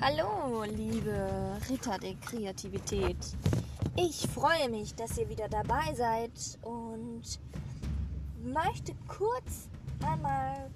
[0.00, 3.16] Hallo, liebe Ritter der Kreativität.
[3.96, 6.30] Ich freue mich, dass ihr wieder dabei seid
[6.62, 7.22] und
[8.42, 9.68] möchte kurz
[10.06, 10.70] einmal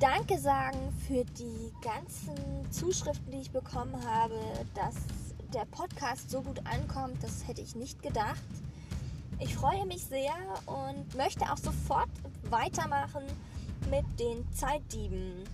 [0.00, 4.38] Danke sagen für die ganzen Zuschriften, die ich bekommen habe,
[4.74, 4.94] dass
[5.52, 7.22] der Podcast so gut ankommt.
[7.22, 8.42] Das hätte ich nicht gedacht.
[9.38, 10.34] Ich freue mich sehr
[10.66, 12.10] und möchte auch sofort
[12.50, 13.22] weitermachen
[13.90, 15.44] mit den Zeitdieben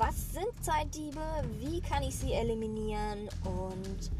[0.00, 1.20] was sind Zeitdiebe,
[1.58, 4.10] wie kann ich sie eliminieren und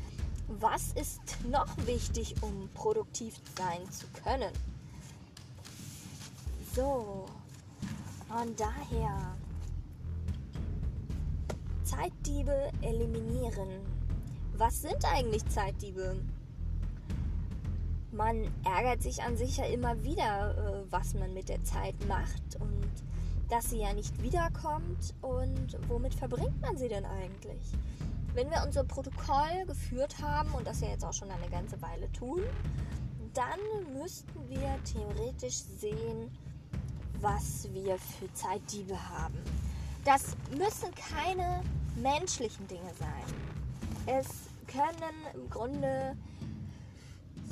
[0.60, 4.52] was ist noch wichtig, um produktiv sein zu können.
[6.76, 7.24] So,
[8.28, 9.34] und daher
[11.82, 13.70] Zeitdiebe eliminieren.
[14.58, 16.14] Was sind eigentlich Zeitdiebe?
[18.12, 22.56] Man ärgert sich an sich ja immer wieder, äh, was man mit der Zeit macht
[22.60, 22.90] und
[23.50, 27.72] dass sie ja nicht wiederkommt und womit verbringt man sie denn eigentlich?
[28.32, 32.10] Wenn wir unser Protokoll geführt haben und das ja jetzt auch schon eine ganze Weile
[32.12, 32.42] tun,
[33.34, 33.58] dann
[33.92, 36.30] müssten wir theoretisch sehen,
[37.20, 39.38] was wir für Zeitdiebe haben.
[40.04, 41.62] Das müssen keine
[41.96, 43.24] menschlichen Dinge sein.
[44.06, 44.26] Es
[44.66, 46.16] können im Grunde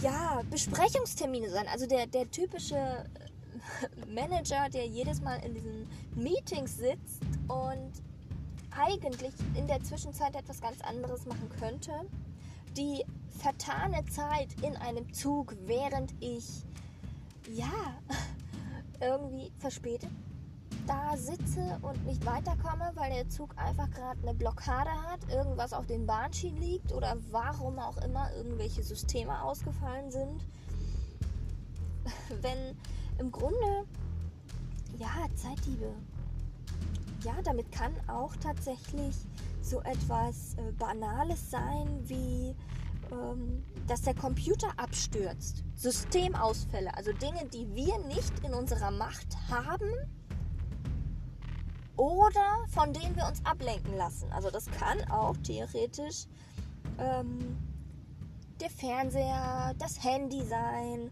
[0.01, 1.67] ja Besprechungstermine sein.
[1.69, 3.05] Also der, der typische
[4.14, 7.92] Manager, der jedes Mal in diesen Meetings sitzt und
[8.70, 11.92] eigentlich in der Zwischenzeit etwas ganz anderes machen könnte.
[12.77, 13.05] Die
[13.39, 16.64] vertane Zeit in einem Zug, während ich
[17.51, 17.98] ja
[19.01, 20.11] irgendwie verspätet
[20.89, 25.86] da sitze und nicht weiterkomme, weil der Zug einfach gerade eine Blockade hat, irgendwas auf
[25.86, 30.47] den Bahnschienen liegt oder warum auch immer irgendwelche Systeme ausgefallen sind.
[32.41, 32.77] Wenn
[33.19, 33.84] im Grunde,
[34.98, 35.92] ja, Zeitdiebe.
[37.24, 39.14] Ja, damit kann auch tatsächlich
[39.61, 42.55] so etwas äh, Banales sein, wie
[43.11, 45.64] ähm, dass der Computer abstürzt.
[45.74, 49.90] Systemausfälle, also Dinge, die wir nicht in unserer Macht haben
[51.96, 54.30] oder von denen wir uns ablenken lassen.
[54.33, 56.27] Also das kann auch theoretisch
[56.98, 57.57] ähm,
[58.61, 61.11] der Fernseher, das Handy sein,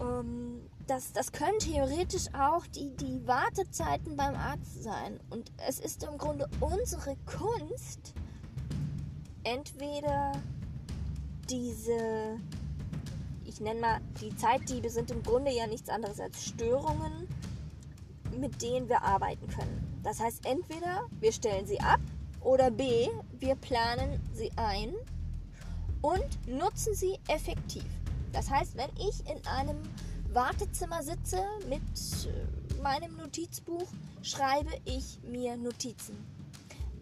[0.00, 5.20] ähm, das, das können theoretisch auch die, die Wartezeiten beim Arzt sein.
[5.30, 8.12] Und es ist im Grunde unsere Kunst,
[9.44, 10.32] entweder
[11.48, 12.40] diese,
[13.44, 17.28] ich nenne mal, die Zeitdiebe sind im Grunde ja nichts anderes als Störungen,
[18.36, 20.00] mit denen wir arbeiten können.
[20.02, 22.00] Das heißt, entweder wir stellen sie ab
[22.40, 23.08] oder B,
[23.38, 24.92] wir planen sie ein
[26.02, 27.84] und nutzen sie effektiv.
[28.32, 29.76] Das heißt, wenn ich in einem
[30.32, 33.86] Wartezimmer sitze mit äh, meinem Notizbuch,
[34.22, 36.16] schreibe ich mir Notizen.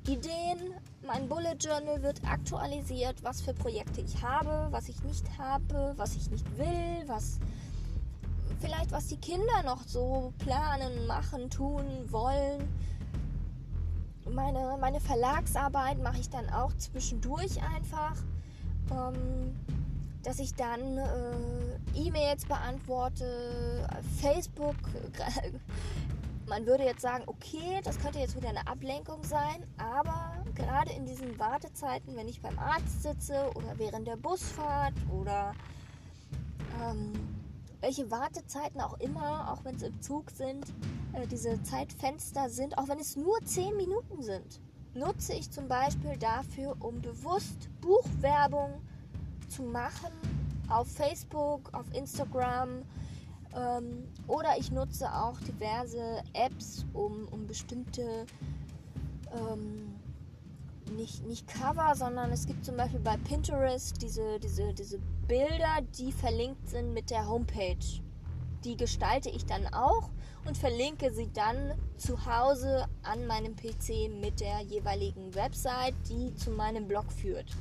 [0.06, 0.72] Ideen,
[1.06, 6.16] mein Bullet Journal wird aktualisiert, was für Projekte ich habe, was ich nicht habe, was
[6.16, 7.38] ich nicht will, was
[8.60, 12.66] vielleicht was die Kinder noch so planen, machen, tun, wollen.
[14.30, 18.16] Meine, meine Verlagsarbeit mache ich dann auch zwischendurch einfach.
[18.90, 19.54] Ähm,
[20.28, 23.88] dass ich dann äh, E-Mails beantworte,
[24.20, 24.76] Facebook.
[26.46, 31.06] Man würde jetzt sagen, okay, das könnte jetzt wieder eine Ablenkung sein, aber gerade in
[31.06, 35.54] diesen Wartezeiten, wenn ich beim Arzt sitze oder während der Busfahrt oder
[36.82, 37.14] ähm,
[37.80, 40.66] welche Wartezeiten auch immer, auch wenn es im Zug sind,
[41.14, 44.60] äh, diese Zeitfenster sind, auch wenn es nur 10 Minuten sind,
[44.92, 48.97] nutze ich zum Beispiel dafür, um bewusst Buchwerbung zu
[49.62, 50.12] machen
[50.68, 52.82] auf Facebook, auf Instagram
[53.56, 58.26] ähm, oder ich nutze auch diverse Apps, um, um bestimmte
[59.32, 59.94] ähm,
[60.96, 66.12] nicht, nicht Cover, sondern es gibt zum Beispiel bei Pinterest diese, diese, diese Bilder, die
[66.12, 68.02] verlinkt sind mit der Homepage.
[68.64, 70.10] Die gestalte ich dann auch
[70.46, 76.50] und verlinke sie dann zu Hause an meinem PC mit der jeweiligen Website, die zu
[76.50, 77.54] meinem Blog führt.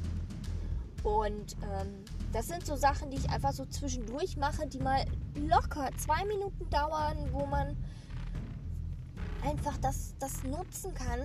[1.08, 5.06] Und ähm, das sind so Sachen, die ich einfach so zwischendurch mache, die mal
[5.36, 7.78] locker zwei Minuten dauern, wo man
[9.46, 11.22] einfach das, das nutzen kann.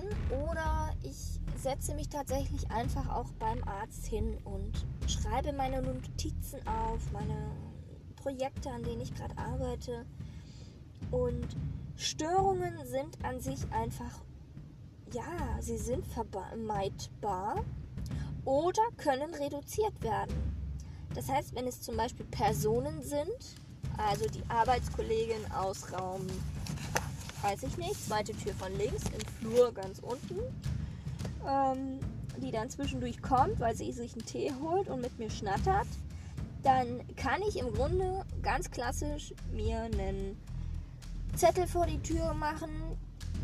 [0.49, 4.71] Oder ich setze mich tatsächlich einfach auch beim Arzt hin und
[5.05, 7.51] schreibe meine Notizen auf, meine
[8.15, 10.05] Projekte, an denen ich gerade arbeite.
[11.11, 11.57] Und
[11.97, 14.21] Störungen sind an sich einfach,
[15.11, 17.65] ja, sie sind vermeidbar
[18.45, 20.35] oder können reduziert werden.
[21.15, 23.55] Das heißt, wenn es zum Beispiel Personen sind,
[23.97, 26.25] also die Arbeitskollegin aus Raum,
[27.41, 30.39] weiß ich nicht, zweite Tür von links, im Flur ganz unten,
[31.47, 31.99] ähm,
[32.37, 35.87] die dann zwischendurch kommt, weil sie sich einen Tee holt und mit mir schnattert,
[36.63, 40.37] dann kann ich im Grunde ganz klassisch mir einen
[41.35, 42.69] Zettel vor die Tür machen,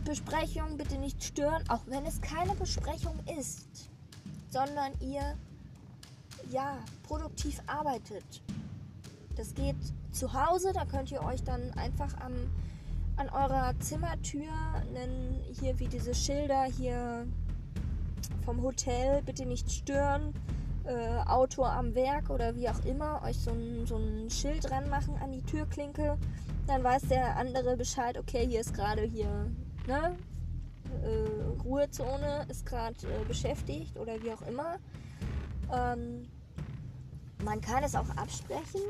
[0.06, 3.90] Besprechung bitte nicht stören, auch wenn es keine Besprechung ist,
[4.50, 5.36] sondern ihr
[6.52, 8.42] ja produktiv arbeitet.
[9.36, 9.78] Das geht
[10.12, 12.34] zu Hause, da könnt ihr euch dann einfach am,
[13.16, 17.26] an eurer Zimmertür einen, hier wie diese Schilder hier
[18.44, 20.34] vom Hotel, bitte nicht stören,
[20.86, 24.90] äh, Auto am Werk oder wie auch immer, euch so ein, so ein Schild dran
[24.90, 26.18] machen an die Türklinke.
[26.68, 29.50] Dann weiß der andere Bescheid, okay, hier ist gerade hier,
[29.88, 30.16] ne?
[31.04, 34.78] Äh, Ruhezone ist gerade äh, beschäftigt oder wie auch immer.
[35.72, 36.28] Ähm,
[37.44, 38.82] man kann es auch absprechen,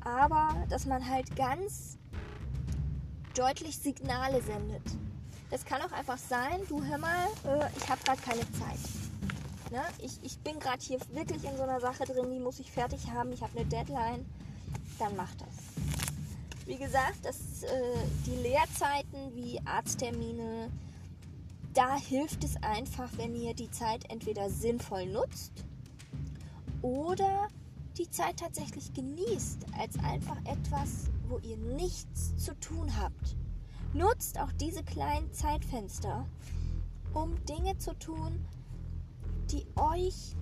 [0.00, 1.98] aber dass man halt ganz
[3.34, 4.82] deutlich Signale sendet.
[5.50, 8.78] Das kann auch einfach sein, du hör mal, äh, ich habe gerade keine Zeit.
[9.70, 9.82] Ne?
[9.98, 13.10] Ich, ich bin gerade hier wirklich in so einer Sache drin, die muss ich fertig
[13.10, 14.24] haben, ich habe eine Deadline.
[14.98, 15.48] Dann mach das.
[16.66, 17.68] Wie gesagt, das, äh,
[18.26, 20.70] die Lehrzeiten wie Arzttermine,
[21.76, 25.52] da hilft es einfach, wenn ihr die Zeit entweder sinnvoll nutzt
[26.80, 27.48] oder
[27.98, 33.36] die Zeit tatsächlich genießt als einfach etwas, wo ihr nichts zu tun habt.
[33.92, 36.26] Nutzt auch diese kleinen Zeitfenster,
[37.12, 38.42] um Dinge zu tun,
[39.50, 40.34] die euch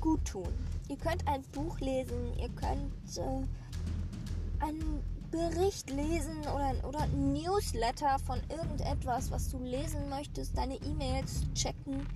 [0.00, 0.52] gut tun.
[0.88, 5.04] Ihr könnt ein Buch lesen, ihr könnt äh, einen
[5.36, 12.06] Bericht lesen oder, oder Newsletter von irgendetwas, was du lesen möchtest, deine E-Mails checken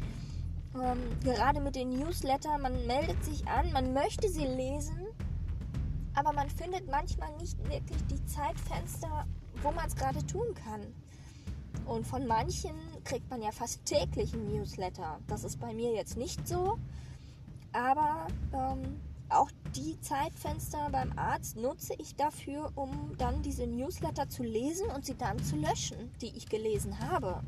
[0.74, 5.06] ähm, gerade mit den Newsletter, man meldet sich an, man möchte sie lesen,
[6.14, 9.26] aber man findet manchmal nicht wirklich die Zeitfenster,
[9.62, 10.82] wo man es gerade tun kann.
[11.86, 12.74] Und von manchen
[13.04, 15.18] kriegt man ja fast täglich ein Newsletter.
[15.26, 16.78] Das ist bei mir jetzt nicht so,
[17.72, 19.00] aber ähm,
[19.30, 25.06] auch die Zeitfenster beim Arzt nutze ich dafür, um dann diese Newsletter zu lesen und
[25.06, 27.42] sie dann zu löschen, die ich gelesen habe.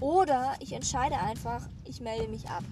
[0.00, 2.64] Oder ich entscheide einfach, ich melde mich ab.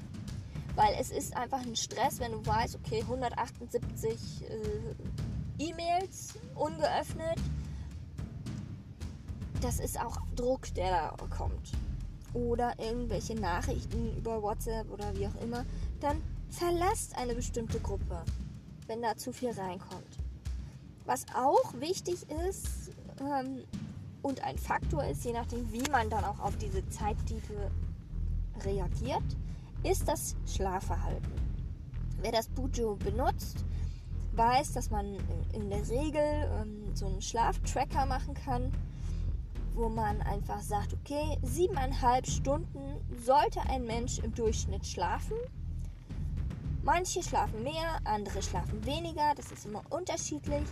[0.74, 7.38] Weil es ist einfach ein Stress, wenn du weißt, okay, 178 äh, E-Mails ungeöffnet.
[9.60, 11.72] Das ist auch Druck, der da kommt.
[12.32, 15.64] Oder irgendwelche Nachrichten über WhatsApp oder wie auch immer.
[16.00, 18.22] Dann verlasst eine bestimmte Gruppe,
[18.86, 20.18] wenn da zu viel reinkommt.
[21.06, 23.64] Was auch wichtig ist, ähm,
[24.22, 27.70] und ein Faktor ist, je nachdem, wie man dann auch auf diese Zeitdiebe
[28.64, 29.24] reagiert,
[29.82, 31.32] ist das Schlafverhalten.
[32.20, 33.64] Wer das Bujo benutzt,
[34.32, 35.16] weiß, dass man
[35.54, 36.22] in der Regel
[36.60, 38.70] ähm, so einen Schlaftracker machen kann,
[39.74, 42.80] wo man einfach sagt, okay, siebeneinhalb Stunden
[43.24, 45.36] sollte ein Mensch im Durchschnitt schlafen.
[46.82, 50.64] Manche schlafen mehr, andere schlafen weniger, das ist immer unterschiedlich.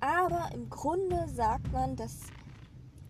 [0.00, 2.18] Aber im Grunde sagt man, dass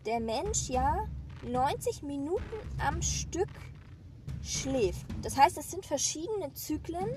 [0.06, 1.06] der Mensch ja
[1.42, 2.42] 90 Minuten
[2.78, 3.50] am Stück
[4.42, 5.04] schläft.
[5.22, 7.10] Das heißt, es sind verschiedene Zyklen,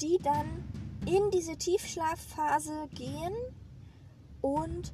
[0.00, 0.46] die dann
[1.06, 3.32] in diese Tiefschlafphase gehen
[4.40, 4.92] und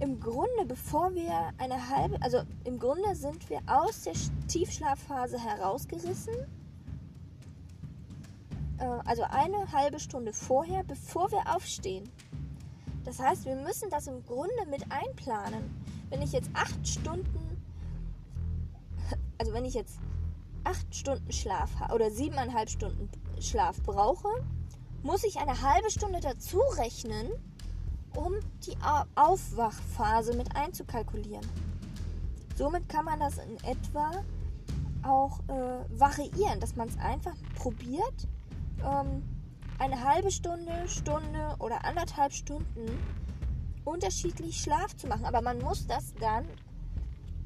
[0.00, 4.14] im Grunde, bevor wir eine halbe, also im Grunde sind wir aus der
[4.48, 6.34] Tiefschlafphase herausgerissen,
[8.86, 12.10] also eine halbe Stunde vorher, bevor wir aufstehen.
[13.04, 17.64] Das heißt, wir müssen das im Grunde mit einplanen wenn ich jetzt acht Stunden,
[19.38, 19.98] also wenn ich jetzt
[20.62, 23.08] acht Stunden Schlaf oder siebeneinhalb Stunden
[23.40, 24.28] Schlaf brauche,
[25.02, 27.30] muss ich eine halbe Stunde dazu rechnen,
[28.14, 28.34] um
[28.66, 28.76] die
[29.14, 31.46] Aufwachphase mit einzukalkulieren.
[32.56, 34.10] Somit kann man das in etwa
[35.02, 38.28] auch äh, variieren, dass man es einfach probiert,
[38.84, 39.22] ähm,
[39.78, 42.86] eine halbe Stunde, Stunde oder anderthalb Stunden
[43.84, 45.24] unterschiedlich Schlaf zu machen.
[45.24, 46.46] Aber man muss das dann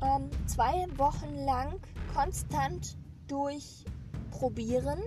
[0.02, 1.80] ähm, zwei Wochen lang
[2.14, 2.96] konstant
[3.28, 5.00] durchprobieren,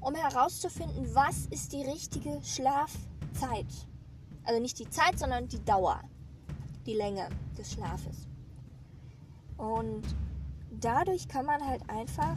[0.00, 3.66] um herauszufinden, was ist die richtige Schlafzeit.
[4.44, 6.00] Also nicht die Zeit, sondern die Dauer,
[6.86, 8.26] die Länge des Schlafes.
[9.58, 10.02] Und
[10.80, 12.36] dadurch kann man halt einfach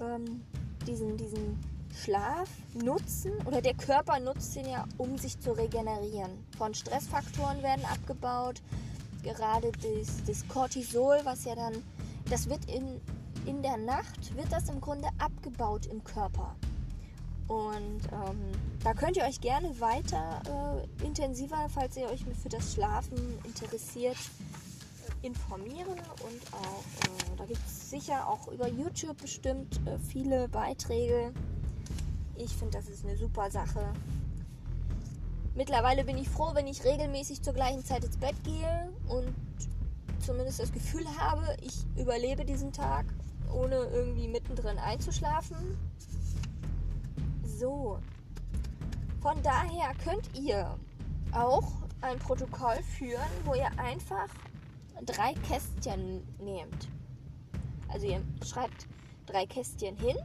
[0.00, 0.42] ähm,
[0.86, 1.58] diesen, diesen
[1.96, 6.30] Schlaf nutzen oder der Körper nutzt ihn ja, um sich zu regenerieren.
[6.58, 8.62] Von Stressfaktoren werden abgebaut,
[9.22, 11.82] gerade das, das Cortisol, was ja dann,
[12.30, 13.00] das wird in,
[13.46, 16.54] in der Nacht, wird das im Grunde abgebaut im Körper.
[17.48, 20.42] Und ähm, da könnt ihr euch gerne weiter
[21.00, 24.16] äh, intensiver, falls ihr euch für das Schlafen interessiert,
[25.22, 31.32] informieren und auch, äh, da gibt es sicher auch über YouTube bestimmt äh, viele Beiträge.
[32.38, 33.92] Ich finde, das ist eine super Sache.
[35.54, 39.34] Mittlerweile bin ich froh, wenn ich regelmäßig zur gleichen Zeit ins Bett gehe und
[40.20, 43.06] zumindest das Gefühl habe, ich überlebe diesen Tag,
[43.52, 45.78] ohne irgendwie mittendrin einzuschlafen.
[47.42, 47.98] So.
[49.22, 50.76] Von daher könnt ihr
[51.32, 54.28] auch ein Protokoll führen, wo ihr einfach
[55.04, 56.88] drei Kästchen nehmt.
[57.88, 58.86] Also ihr schreibt
[59.26, 60.16] drei Kästchen hin.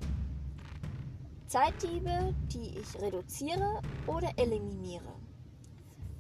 [1.51, 5.13] Zeitdiebe, die ich reduziere oder eliminiere.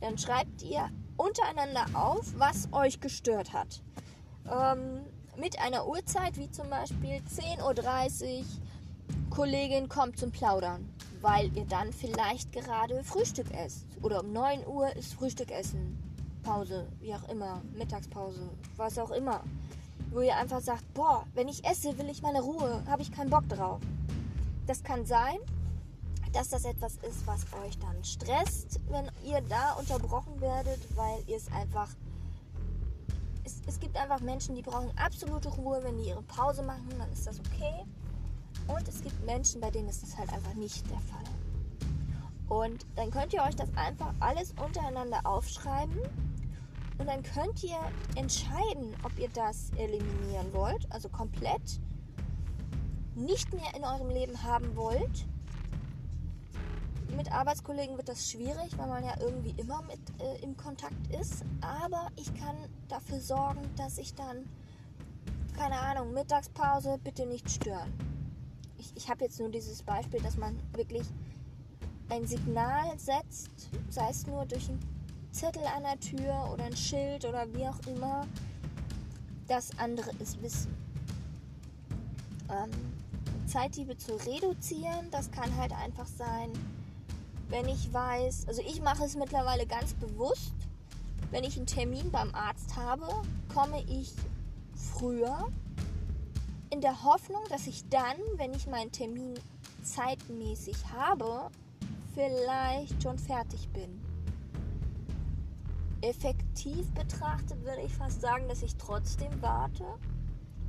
[0.01, 3.81] Dann schreibt ihr untereinander auf, was euch gestört hat.
[4.51, 5.05] Ähm,
[5.37, 8.45] mit einer Uhrzeit wie zum Beispiel 10.30 Uhr,
[9.29, 13.85] Kollegin kommt zum Plaudern, weil ihr dann vielleicht gerade Frühstück esst.
[14.01, 15.97] Oder um 9 Uhr ist Frühstück essen.
[16.43, 19.45] Pause, wie auch immer, Mittagspause, was auch immer.
[20.09, 23.29] Wo ihr einfach sagt, boah, wenn ich esse, will ich meine Ruhe, habe ich keinen
[23.29, 23.79] Bock drauf.
[24.71, 25.35] Das kann sein,
[26.31, 31.35] dass das etwas ist, was euch dann stresst, wenn ihr da unterbrochen werdet, weil ihr
[31.35, 31.89] es einfach.
[33.43, 37.11] Es, es gibt einfach Menschen, die brauchen absolute Ruhe, wenn die ihre Pause machen, dann
[37.11, 37.83] ist das okay.
[38.69, 41.25] Und es gibt Menschen, bei denen ist das halt einfach nicht der Fall.
[42.47, 45.99] Und dann könnt ihr euch das einfach alles untereinander aufschreiben
[46.97, 47.79] und dann könnt ihr
[48.15, 51.81] entscheiden, ob ihr das eliminieren wollt, also komplett
[53.15, 55.25] nicht mehr in eurem Leben haben wollt
[57.15, 61.43] mit Arbeitskollegen wird das schwierig, weil man ja irgendwie immer mit äh, im Kontakt ist.
[61.61, 62.55] Aber ich kann
[62.87, 64.49] dafür sorgen, dass ich dann,
[65.55, 67.93] keine Ahnung, Mittagspause bitte nicht stören.
[68.77, 71.05] Ich, ich habe jetzt nur dieses Beispiel, dass man wirklich
[72.09, 73.51] ein Signal setzt,
[73.89, 74.79] sei es nur durch einen
[75.31, 78.25] Zettel an der Tür oder ein Schild oder wie auch immer,
[79.47, 80.75] dass andere es wissen.
[82.49, 83.00] Ähm,
[83.51, 86.53] Zeitdiebe zu reduzieren, das kann halt einfach sein,
[87.49, 90.53] wenn ich weiß, also ich mache es mittlerweile ganz bewusst,
[91.31, 93.07] wenn ich einen Termin beim Arzt habe,
[93.53, 94.13] komme ich
[94.73, 95.49] früher
[96.69, 99.33] in der Hoffnung, dass ich dann, wenn ich meinen Termin
[99.83, 101.49] zeitmäßig habe,
[102.13, 104.01] vielleicht schon fertig bin.
[106.01, 109.83] Effektiv betrachtet würde ich fast sagen, dass ich trotzdem warte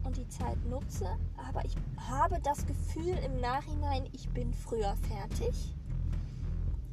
[0.04, 1.06] und die Zeit nutze,
[1.36, 1.76] aber ich
[2.08, 5.74] habe das Gefühl im Nachhinein, ich bin früher fertig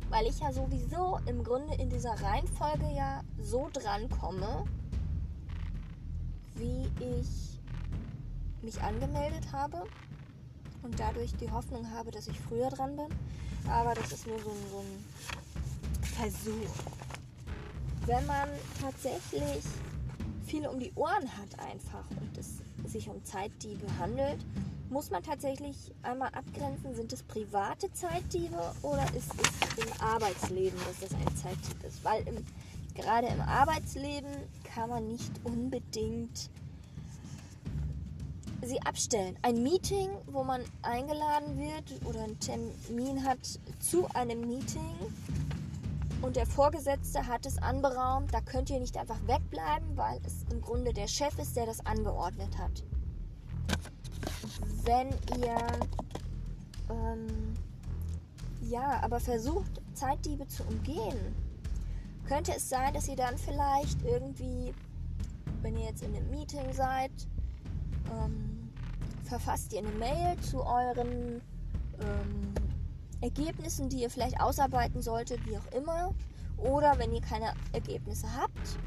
[0.10, 4.66] weil ich ja sowieso im Grunde in dieser Reihenfolge ja so dran komme,
[6.56, 7.60] wie ich
[8.62, 9.84] mich angemeldet habe
[10.82, 13.08] und dadurch die Hoffnung habe, dass ich früher dran bin.
[13.70, 16.74] Aber das ist nur so ein, so ein Versuch.
[18.06, 18.50] Wenn man
[18.82, 19.64] tatsächlich
[20.50, 22.58] viel um die Ohren hat einfach und es
[22.92, 24.40] sich um Zeitdiebe handelt,
[24.90, 31.00] muss man tatsächlich einmal abgrenzen, sind es private Zeitdiebe oder ist es im Arbeitsleben, dass
[31.00, 32.04] das ein Zeitdieb ist?
[32.04, 32.44] Weil im,
[32.96, 34.32] gerade im Arbeitsleben
[34.64, 36.50] kann man nicht unbedingt
[38.64, 39.38] sie abstellen.
[39.44, 43.40] Ein Meeting, wo man eingeladen wird oder einen Termin hat
[43.80, 44.96] zu einem Meeting
[46.22, 50.62] und der Vorgesetzte hat es anberaumt, da könnt ihr nicht einfach wegbleiben, weil es im
[50.62, 52.84] Grunde der Chef ist, der das angeordnet hat.
[54.84, 55.10] Wenn
[55.40, 55.58] ihr
[56.90, 57.56] ähm,
[58.62, 61.36] ja, aber versucht, Zeitdiebe zu umgehen,
[62.28, 64.74] könnte es sein, dass ihr dann vielleicht irgendwie,
[65.62, 67.12] wenn ihr jetzt in einem Meeting seid,
[68.12, 68.72] ähm,
[69.24, 71.42] verfasst ihr eine Mail zu euren
[72.00, 72.54] ähm,
[73.22, 76.14] Ergebnissen, die ihr vielleicht ausarbeiten solltet, wie auch immer.
[76.58, 78.78] Oder wenn ihr keine Ergebnisse habt,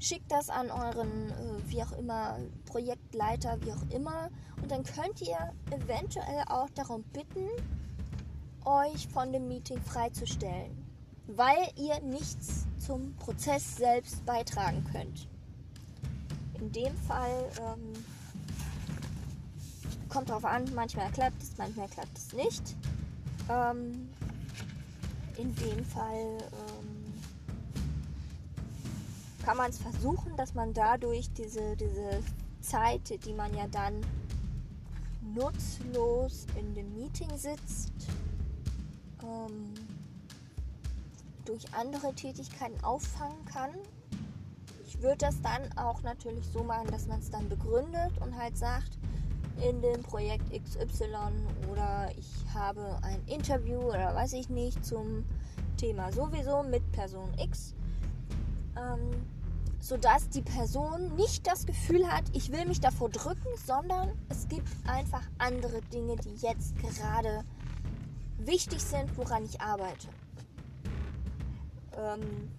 [0.00, 4.30] Schickt das an euren, äh, wie auch immer, Projektleiter, wie auch immer.
[4.62, 7.48] Und dann könnt ihr eventuell auch darum bitten,
[8.64, 10.86] euch von dem Meeting freizustellen,
[11.26, 15.28] weil ihr nichts zum Prozess selbst beitragen könnt.
[16.60, 17.92] In dem Fall ähm,
[20.08, 22.76] kommt darauf an, manchmal klappt es, manchmal klappt es nicht.
[23.48, 24.08] Ähm,
[25.36, 27.14] in dem Fall ähm,
[29.44, 32.22] kann man es versuchen, dass man dadurch diese, diese
[32.60, 34.04] Zeit, die man ja dann
[35.34, 37.92] nutzlos in dem Meeting sitzt,
[39.22, 39.72] ähm,
[41.44, 43.70] durch andere Tätigkeiten auffangen kann.
[44.86, 48.58] Ich würde das dann auch natürlich so machen, dass man es dann begründet und halt
[48.58, 48.98] sagt,
[49.66, 51.06] in dem Projekt XY
[51.70, 55.24] oder ich habe ein Interview oder weiß ich nicht zum
[55.76, 57.74] Thema sowieso mit Person X.
[58.76, 59.10] Ähm,
[59.80, 64.68] sodass die Person nicht das Gefühl hat, ich will mich davor drücken, sondern es gibt
[64.86, 67.44] einfach andere Dinge, die jetzt gerade
[68.38, 70.08] wichtig sind, woran ich arbeite.
[71.96, 72.50] Ähm,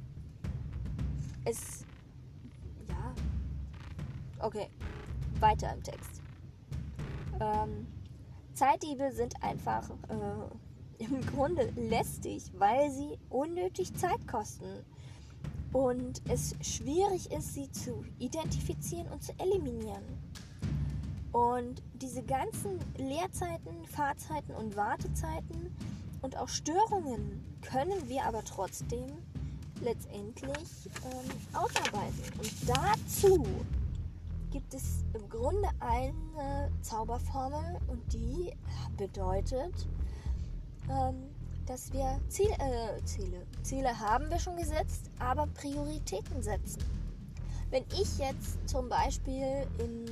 [1.46, 1.86] es,
[2.88, 3.14] ja,
[4.40, 4.70] okay,
[5.40, 6.19] weiter im Text.
[7.40, 7.88] Ähm,
[8.54, 14.86] Zeitdiebe sind einfach äh, im Grunde lästig, weil sie unnötig Zeit kosten
[15.72, 20.04] und es schwierig ist, sie zu identifizieren und zu eliminieren.
[21.32, 25.76] Und diese ganzen Leerzeiten, Fahrzeiten und Wartezeiten
[26.22, 29.06] und auch Störungen können wir aber trotzdem
[29.82, 32.40] letztendlich ähm, ausarbeiten.
[32.40, 33.46] Und dazu
[34.52, 38.52] gibt es im Grunde eine Zauberformel und die
[38.98, 39.88] bedeutet,
[40.90, 41.30] ähm,
[41.66, 46.84] dass wir Ziel, äh, Ziele, Ziele haben wir schon gesetzt, aber Prioritäten setzen.
[47.70, 50.06] Wenn ich jetzt zum Beispiel in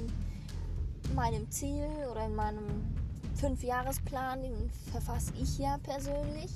[1.15, 2.96] meinem Ziel oder in meinem
[3.36, 6.51] Fünfjahresplan, den verfasse ich ja persönlich,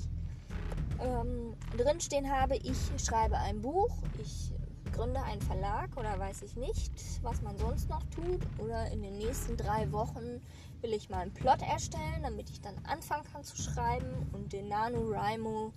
[1.00, 3.90] ähm, drinstehen habe, ich schreibe ein Buch,
[4.22, 4.52] ich
[4.92, 8.40] gründe einen Verlag oder weiß ich nicht, was man sonst noch tut.
[8.58, 10.40] Oder in den nächsten drei Wochen
[10.80, 14.68] will ich mal einen Plot erstellen, damit ich dann anfangen kann zu schreiben und den
[14.68, 15.72] NaNoWriMo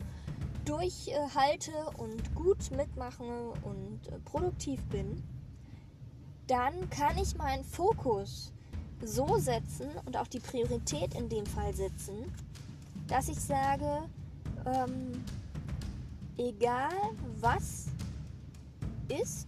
[0.66, 3.24] durchhalte und gut mitmache
[3.64, 5.24] und äh, produktiv bin.
[6.48, 8.52] Dann kann ich meinen Fokus
[9.02, 12.34] so setzen und auch die Priorität in dem Fall setzen,
[13.08, 14.04] dass ich sage,
[14.66, 15.24] ähm,
[16.38, 16.94] egal
[17.40, 17.88] was
[19.10, 19.48] ist,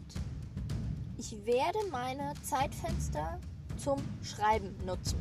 [1.17, 3.39] ich werde meine Zeitfenster
[3.77, 5.17] zum Schreiben nutzen.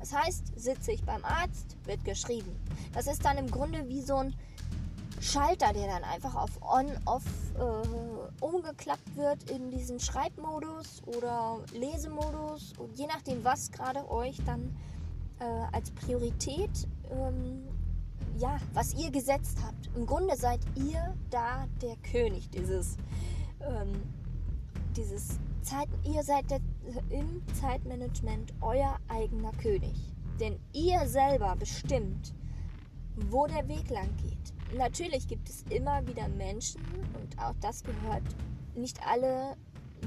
[0.00, 2.56] Das heißt, sitze ich beim Arzt, wird geschrieben.
[2.92, 4.34] Das ist dann im Grunde wie so ein
[5.20, 7.24] Schalter, der dann einfach auf On-Off
[7.56, 14.76] äh, umgeklappt wird in diesen Schreibmodus oder Lesemodus und je nachdem, was gerade euch dann
[15.38, 17.62] äh, als Priorität ähm,
[18.38, 19.90] ja, was ihr gesetzt habt.
[19.96, 22.96] Im Grunde seid ihr da der König dieses,
[23.68, 23.92] ähm,
[24.96, 26.60] dieses Zeit, ihr seid der,
[27.10, 29.94] im Zeitmanagement euer eigener König.
[30.40, 32.34] Denn ihr selber bestimmt,
[33.30, 34.76] wo der Weg lang geht.
[34.76, 36.82] Natürlich gibt es immer wieder Menschen,
[37.20, 38.22] und auch das gehört,
[38.74, 39.56] nicht alle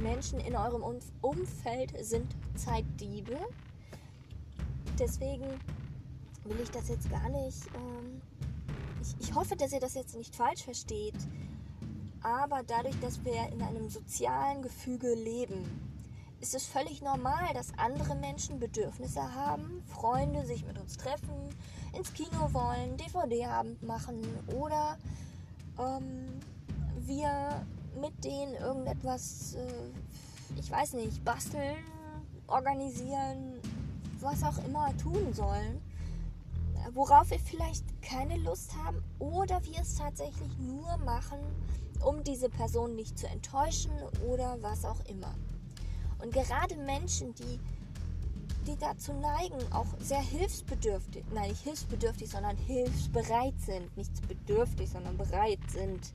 [0.01, 0.83] Menschen in eurem
[1.21, 3.37] Umfeld sind Zeitdiebe.
[4.99, 5.45] Deswegen
[6.43, 7.65] will ich das jetzt gar nicht.
[7.75, 8.21] Ähm,
[9.01, 11.15] ich, ich hoffe, dass ihr das jetzt nicht falsch versteht.
[12.25, 15.63] Aber dadurch, dass wir in einem sozialen Gefüge leben,
[16.41, 21.35] ist es völlig normal, dass andere Menschen Bedürfnisse haben, Freunde sich mit uns treffen,
[21.95, 24.23] ins Kino wollen, DVD-Abend machen
[24.55, 24.97] oder
[25.77, 26.41] ähm,
[26.97, 27.63] wir
[28.01, 31.77] mit denen irgendetwas, äh, ich weiß nicht, basteln,
[32.47, 33.59] organisieren,
[34.19, 35.79] was auch immer tun sollen
[36.93, 41.39] worauf wir vielleicht keine Lust haben oder wir es tatsächlich nur machen,
[42.03, 43.91] um diese Person nicht zu enttäuschen
[44.27, 45.33] oder was auch immer.
[46.19, 47.59] Und gerade Menschen, die,
[48.65, 55.17] die dazu neigen, auch sehr hilfsbedürftig, nein, nicht hilfsbedürftig, sondern hilfsbereit sind, nicht bedürftig, sondern
[55.17, 56.13] bereit sind,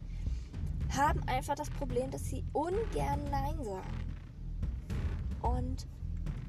[0.96, 4.10] haben einfach das Problem, dass sie ungern Nein sagen.
[5.42, 5.86] Und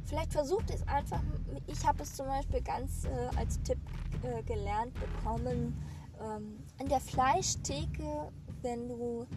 [0.06, 1.22] vielleicht versucht es einfach,
[1.68, 3.80] ich habe es zum Beispiel ganz äh, als Tipp
[4.24, 5.78] äh, gelernt bekommen,
[6.20, 9.28] ähm, an der Fleischtheke, wenn du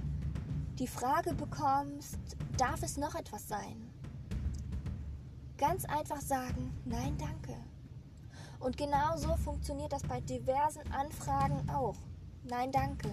[0.78, 2.18] die Frage bekommst,
[2.56, 3.90] darf es noch etwas sein?
[5.56, 7.56] Ganz einfach sagen, nein, danke.
[8.60, 11.96] Und genau so funktioniert das bei diversen Anfragen auch.
[12.44, 13.10] Nein, danke.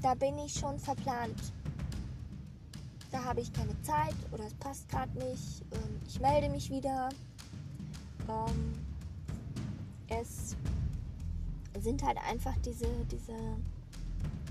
[0.00, 1.52] Da bin ich schon verplant
[3.12, 5.62] da habe ich keine Zeit oder es passt gerade nicht.
[5.70, 7.10] Ähm, ich melde mich wieder.
[8.28, 8.72] Ähm,
[10.08, 10.56] es
[11.80, 13.34] sind halt einfach diese, diese,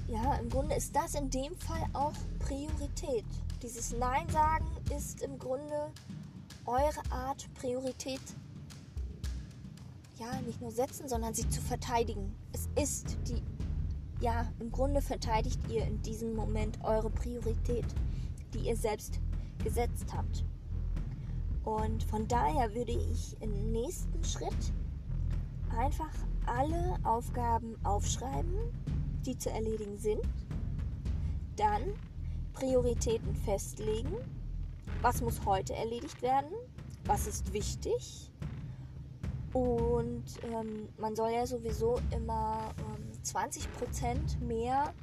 [0.07, 3.25] ja, im Grunde ist das in dem Fall auch Priorität.
[3.61, 5.91] Dieses Nein sagen ist im Grunde
[6.65, 8.21] eure Art, Priorität,
[10.19, 12.35] ja, nicht nur setzen, sondern sie zu verteidigen.
[12.53, 13.41] Es ist die,
[14.23, 17.85] ja, im Grunde verteidigt ihr in diesem Moment eure Priorität
[18.53, 19.19] die ihr selbst
[19.63, 20.43] gesetzt habt.
[21.63, 24.73] Und von daher würde ich im nächsten Schritt
[25.77, 26.11] einfach
[26.45, 28.55] alle Aufgaben aufschreiben,
[29.25, 30.21] die zu erledigen sind.
[31.55, 31.81] Dann
[32.53, 34.15] Prioritäten festlegen.
[35.01, 36.51] Was muss heute erledigt werden?
[37.05, 38.31] Was ist wichtig?
[39.53, 44.93] Und ähm, man soll ja sowieso immer ähm, 20% mehr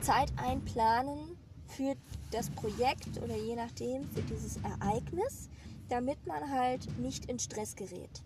[0.00, 1.94] Zeit einplanen für
[2.30, 5.48] das Projekt oder je nachdem für dieses Ereignis,
[5.88, 8.22] damit man halt nicht in Stress gerät.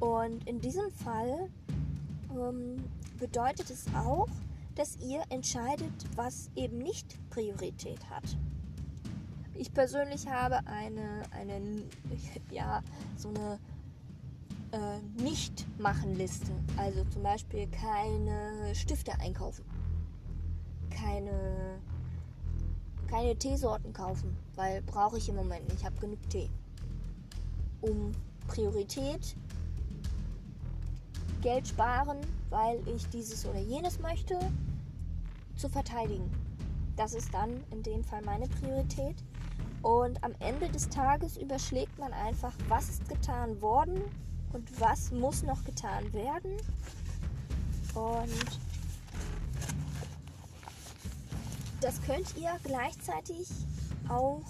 [0.00, 1.48] Und in diesem Fall
[2.30, 2.84] ähm,
[3.18, 4.28] bedeutet es auch,
[4.74, 8.36] dass ihr entscheidet, was eben nicht Priorität hat.
[9.54, 11.82] Ich persönlich habe eine, eine
[12.50, 12.82] ja,
[13.16, 13.58] so eine
[14.72, 16.52] äh, Nicht-Machen-Liste.
[16.76, 19.64] Also zum Beispiel keine Stifte einkaufen,
[20.90, 21.78] keine,
[23.08, 25.80] keine Teesorten kaufen, weil brauche ich im Moment nicht.
[25.80, 26.50] Ich habe genug Tee.
[27.80, 28.12] Um
[28.46, 29.36] Priorität
[31.46, 32.18] Geld sparen,
[32.50, 34.36] weil ich dieses oder jenes möchte,
[35.54, 36.28] zu verteidigen.
[36.96, 39.14] Das ist dann in dem Fall meine Priorität.
[39.80, 44.02] Und am Ende des Tages überschlägt man einfach, was ist getan worden
[44.52, 46.56] und was muss noch getan werden.
[47.94, 48.58] Und
[51.80, 53.46] das könnt ihr gleichzeitig
[54.08, 54.42] auch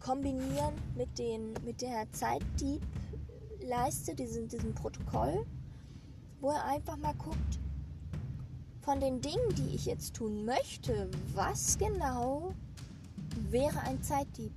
[0.00, 5.44] kombinieren mit, den, mit der Zeitdieb-Leiste, diesem, diesem Protokoll
[6.40, 7.58] wo er einfach mal guckt,
[8.82, 12.54] von den Dingen, die ich jetzt tun möchte, was genau
[13.50, 14.52] wäre ein Zeitdieb?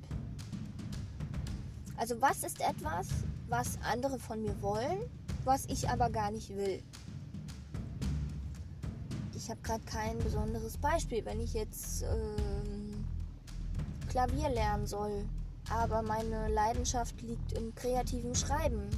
[1.98, 3.08] Also was ist etwas,
[3.50, 5.10] was andere von mir wollen,
[5.44, 6.82] was ich aber gar nicht will?
[9.36, 13.06] Ich habe gerade kein besonderes Beispiel, wenn ich jetzt ähm,
[14.10, 15.26] Klavier lernen soll,
[15.70, 18.90] aber meine Leidenschaft liegt im kreativen Schreiben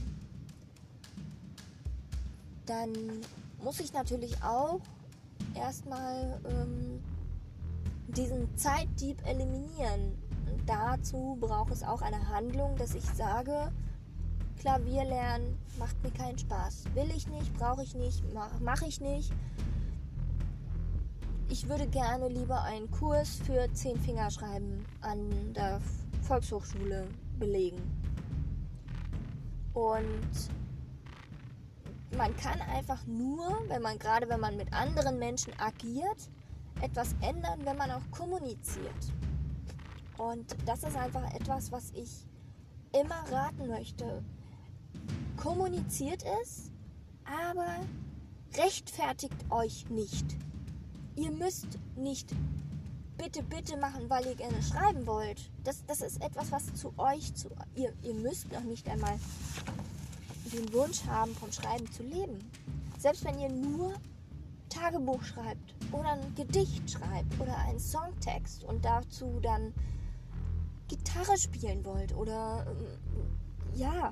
[2.65, 2.91] dann
[3.63, 4.80] muss ich natürlich auch
[5.56, 7.01] erstmal ähm,
[8.08, 10.17] diesen Zeitdieb eliminieren.
[10.51, 13.71] Und dazu braucht es auch eine Handlung, dass ich sage,
[14.60, 16.86] Klavier lernen macht mir keinen Spaß.
[16.93, 19.32] Will ich nicht, brauche ich nicht, mache mach ich nicht.
[21.49, 25.80] Ich würde gerne lieber einen Kurs für zehn Fingerschreiben an der
[26.23, 27.78] Volkshochschule belegen.
[29.73, 30.49] Und
[32.17, 36.30] man kann einfach nur, wenn man gerade wenn man mit anderen Menschen agiert,
[36.82, 39.13] etwas ändern, wenn man auch kommuniziert.
[40.17, 42.25] Und das ist einfach etwas, was ich
[42.93, 44.23] immer raten möchte.
[45.38, 46.71] Kommuniziert es,
[47.25, 47.67] aber
[48.58, 50.25] rechtfertigt euch nicht.
[51.15, 52.34] Ihr müsst nicht
[53.17, 55.49] bitte, bitte machen, weil ihr gerne schreiben wollt.
[55.63, 59.17] Das, das ist etwas, was zu euch, zu, ihr, ihr müsst noch nicht einmal
[60.49, 62.51] den Wunsch haben, vom Schreiben zu leben.
[62.97, 63.93] Selbst wenn ihr nur
[64.69, 69.73] Tagebuch schreibt oder ein Gedicht schreibt oder einen Songtext und dazu dann
[70.88, 74.12] Gitarre spielen wollt oder ähm, ja,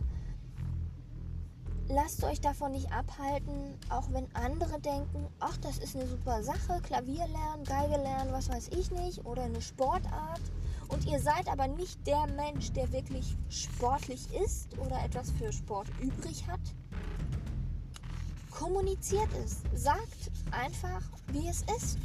[1.88, 6.82] lasst euch davon nicht abhalten, auch wenn andere denken, ach, das ist eine super Sache,
[6.82, 10.42] Klavier lernen, Geige lernen, was weiß ich nicht, oder eine Sportart
[10.94, 15.88] und ihr seid aber nicht der Mensch, der wirklich sportlich ist oder etwas für Sport
[16.00, 16.60] übrig hat,
[18.52, 19.64] kommuniziert es.
[19.74, 21.02] Sagt einfach,
[21.32, 21.98] wie es ist.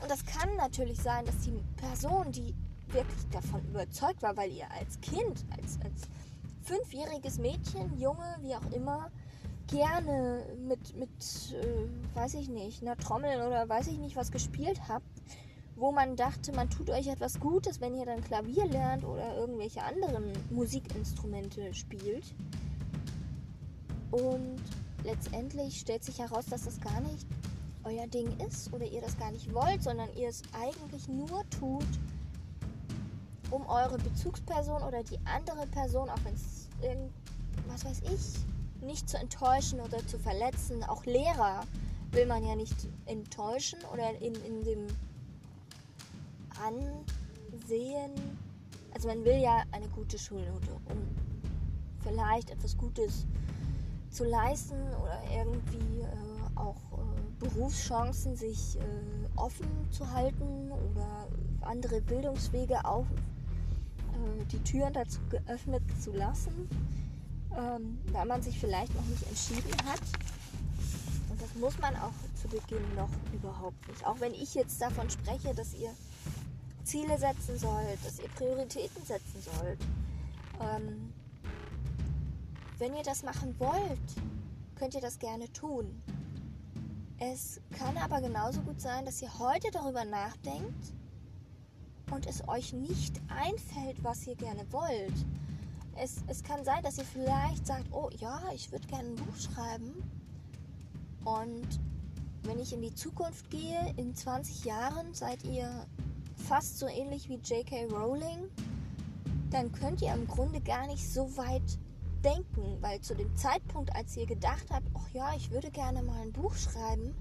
[0.00, 2.54] Und das kann natürlich sein, dass die Person, die
[2.88, 6.08] wirklich davon überzeugt war, weil ihr als Kind, als, als
[6.62, 9.10] fünfjähriges Mädchen, Junge, wie auch immer,
[9.68, 11.10] gerne mit, mit
[11.52, 15.06] äh, weiß ich nicht, einer Trommel oder weiß ich nicht was gespielt habt,
[15.78, 19.82] wo man dachte, man tut euch etwas Gutes, wenn ihr dann Klavier lernt oder irgendwelche
[19.82, 22.34] anderen Musikinstrumente spielt.
[24.10, 24.60] Und
[25.04, 27.26] letztendlich stellt sich heraus, dass das gar nicht
[27.84, 31.86] euer Ding ist oder ihr das gar nicht wollt, sondern ihr es eigentlich nur tut,
[33.50, 36.68] um eure Bezugsperson oder die andere Person, auch wenn es
[37.68, 40.82] was weiß ich, nicht zu enttäuschen oder zu verletzen.
[40.84, 41.62] Auch Lehrer
[42.12, 44.86] will man ja nicht enttäuschen oder in, in dem
[46.66, 48.12] ansehen.
[48.94, 50.98] Also man will ja eine gute Schulnote, um
[52.02, 53.26] vielleicht etwas Gutes
[54.10, 61.28] zu leisten oder irgendwie äh, auch äh, Berufschancen sich äh, offen zu halten oder
[61.60, 66.68] andere Bildungswege auf äh, die Türen dazu geöffnet zu lassen,
[67.56, 70.00] ähm, weil man sich vielleicht noch nicht entschieden hat.
[71.30, 74.04] Und das muss man auch zu Beginn noch überhaupt nicht.
[74.06, 75.90] Auch wenn ich jetzt davon spreche, dass ihr
[76.88, 79.78] Ziele setzen sollt, dass ihr Prioritäten setzen sollt.
[80.58, 81.12] Ähm,
[82.78, 84.00] wenn ihr das machen wollt,
[84.74, 86.02] könnt ihr das gerne tun.
[87.18, 90.94] Es kann aber genauso gut sein, dass ihr heute darüber nachdenkt
[92.10, 95.26] und es euch nicht einfällt, was ihr gerne wollt.
[95.96, 99.36] Es, es kann sein, dass ihr vielleicht sagt, oh ja, ich würde gerne ein Buch
[99.36, 99.92] schreiben
[101.24, 101.68] und
[102.44, 105.86] wenn ich in die Zukunft gehe, in 20 Jahren seid ihr
[106.38, 107.86] fast so ähnlich wie J.K.
[107.86, 108.48] Rowling,
[109.50, 111.78] dann könnt ihr im Grunde gar nicht so weit
[112.24, 116.20] denken, weil zu dem Zeitpunkt, als ihr gedacht habt, ach ja, ich würde gerne mal
[116.20, 117.14] ein Buch schreiben,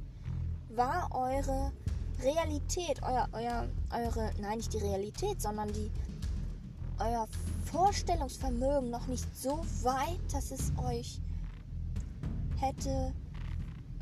[0.70, 1.72] war eure
[2.22, 5.92] Realität, euer, euer, eure, nein, nicht die Realität, sondern die,
[7.00, 7.28] euer
[7.72, 11.22] Vorstellungsvermögen noch nicht so weit, dass es euch
[12.58, 13.14] hätte,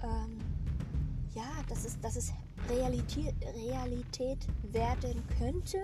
[0.02, 0.38] ähm,
[1.34, 2.32] ja, dass es, dass es
[2.70, 5.78] Realität, werden könnte,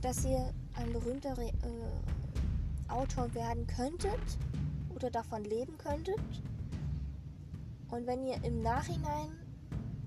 [0.00, 4.20] dass ihr ein berühmter Re äh, Autor werden könntet
[4.94, 6.20] oder davon leben könntet.
[7.90, 9.30] Und wenn ihr im Nachhinein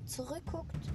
[0.05, 0.89] zurückguckt,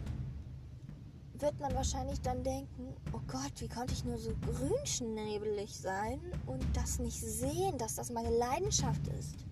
[1.34, 6.64] wird man wahrscheinlich dann denken, oh Gott, wie konnte ich nur so grünschnebelig sein und
[6.74, 9.44] das nicht sehen, dass das meine Leidenschaft ist.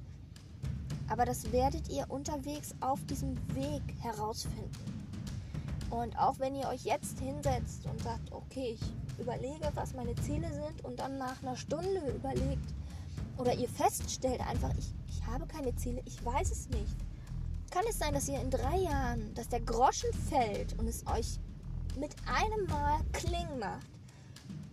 [1.11, 4.71] Aber das werdet ihr unterwegs auf diesem Weg herausfinden.
[5.91, 10.49] Und auch wenn ihr euch jetzt hinsetzt und sagt, okay, ich überlege, was meine Ziele
[10.53, 12.75] sind und dann nach einer Stunde überlegt
[13.39, 16.97] oder ihr feststellt einfach, ich, ich habe keine Ziele, ich weiß es nicht.
[17.73, 21.41] Kann es sein, dass ihr in drei Jahren, dass der Groschen fällt und es euch
[21.99, 23.87] mit einem Mal Kling macht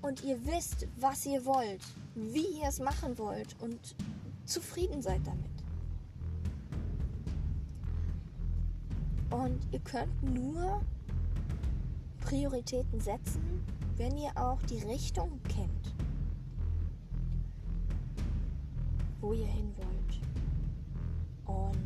[0.04, 1.82] und ihr wisst, was ihr wollt,
[2.14, 3.80] wie ihr es machen wollt und
[4.46, 5.57] zufrieden seid damit?
[9.30, 10.82] Und ihr könnt nur
[12.22, 13.64] Prioritäten setzen,
[13.98, 15.96] wenn ihr auch die Richtung kennt,
[19.20, 20.22] wo ihr hin wollt.
[21.46, 21.78] Und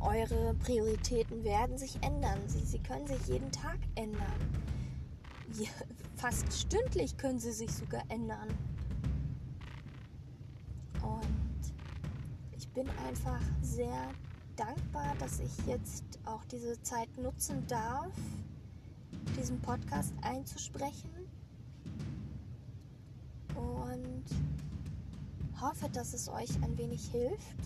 [0.00, 2.38] eure Prioritäten werden sich ändern.
[2.46, 4.20] Sie, sie können sich jeden Tag ändern.
[5.58, 5.70] Ja,
[6.16, 8.48] fast stündlich können sie sich sogar ändern.
[11.02, 11.72] Und
[12.56, 14.10] ich bin einfach sehr
[14.56, 18.12] dankbar, dass ich jetzt auch diese Zeit nutzen darf,
[19.38, 21.10] diesen Podcast einzusprechen.
[23.54, 24.24] Und
[25.60, 27.58] hoffe, dass es euch ein wenig hilft.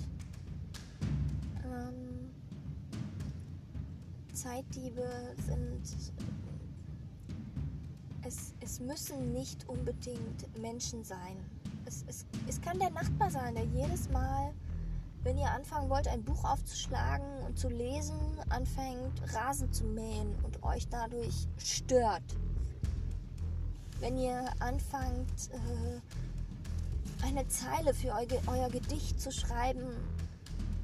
[1.65, 2.31] Ähm,
[4.33, 6.13] Zeitdiebe sind.
[8.23, 11.37] Es, es müssen nicht unbedingt Menschen sein.
[11.85, 14.53] Es, es, es kann der Nachbar sein, der jedes Mal
[15.23, 20.63] wenn ihr anfangen wollt, ein Buch aufzuschlagen und zu lesen, anfängt Rasen zu mähen und
[20.63, 22.23] euch dadurch stört.
[24.01, 29.85] Wenn ihr anfangt, äh, eine Zeile für eu euer Gedicht zu schreiben,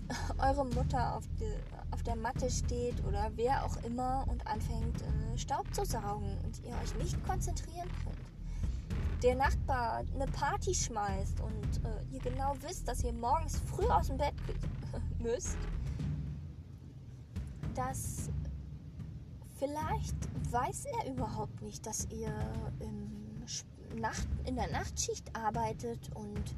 [0.39, 1.25] eure Mutter auf,
[2.07, 6.75] der Matte steht oder wer auch immer und anfängt äh, Staub zu saugen und ihr
[6.83, 8.16] euch nicht konzentrieren könnt
[9.23, 14.09] der Nachbar eine Party schmeißt und äh, ihr genau wisst, dass ihr morgens früh aus
[14.09, 14.35] dem Bett
[15.19, 15.57] müsst,
[17.75, 18.31] dass
[19.59, 20.17] vielleicht
[20.51, 22.33] weiß er überhaupt nicht, dass ihr
[23.95, 26.55] Nacht, in der Nachtschicht arbeitet und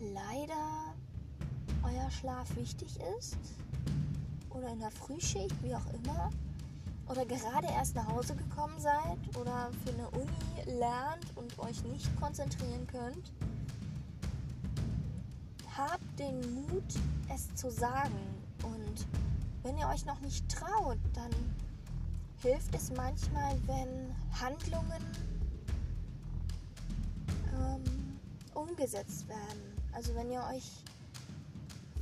[0.00, 0.94] leider
[1.82, 3.38] euer Schlaf wichtig ist
[4.50, 6.30] oder in der Frühschicht, wie auch immer
[7.08, 12.14] oder gerade erst nach Hause gekommen seid oder für eine Uni lernt und euch nicht
[12.20, 13.32] konzentrieren könnt,
[15.76, 16.94] habt den Mut,
[17.32, 18.18] es zu sagen.
[18.62, 19.06] Und
[19.62, 21.30] wenn ihr euch noch nicht traut, dann
[22.42, 25.04] hilft es manchmal, wenn Handlungen
[27.54, 28.18] ähm,
[28.54, 29.76] umgesetzt werden.
[29.92, 30.70] Also wenn ihr euch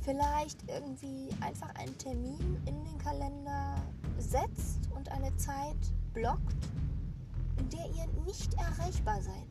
[0.01, 3.75] vielleicht irgendwie einfach einen Termin in den Kalender
[4.19, 4.74] setzt
[5.05, 5.77] und eine Zeit
[6.13, 6.69] blockt,
[7.57, 9.47] in der ihr nicht erreichbar seid.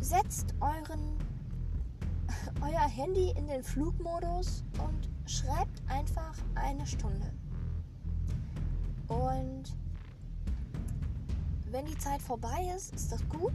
[0.00, 1.18] Setzt euren,
[2.62, 7.32] euer Handy in den Flugmodus und schreibt einfach eine Stunde.
[9.08, 9.76] Und
[11.70, 13.52] wenn die Zeit vorbei ist, ist das gut.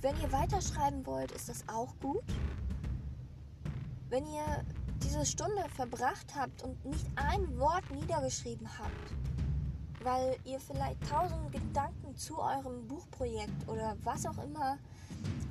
[0.00, 2.24] Wenn ihr weiterschreiben wollt, ist das auch gut.
[4.10, 4.64] Wenn ihr
[5.04, 9.14] diese Stunde verbracht habt und nicht ein Wort niedergeschrieben habt,
[10.02, 14.78] weil ihr vielleicht tausend Gedanken zu eurem Buchprojekt oder was auch immer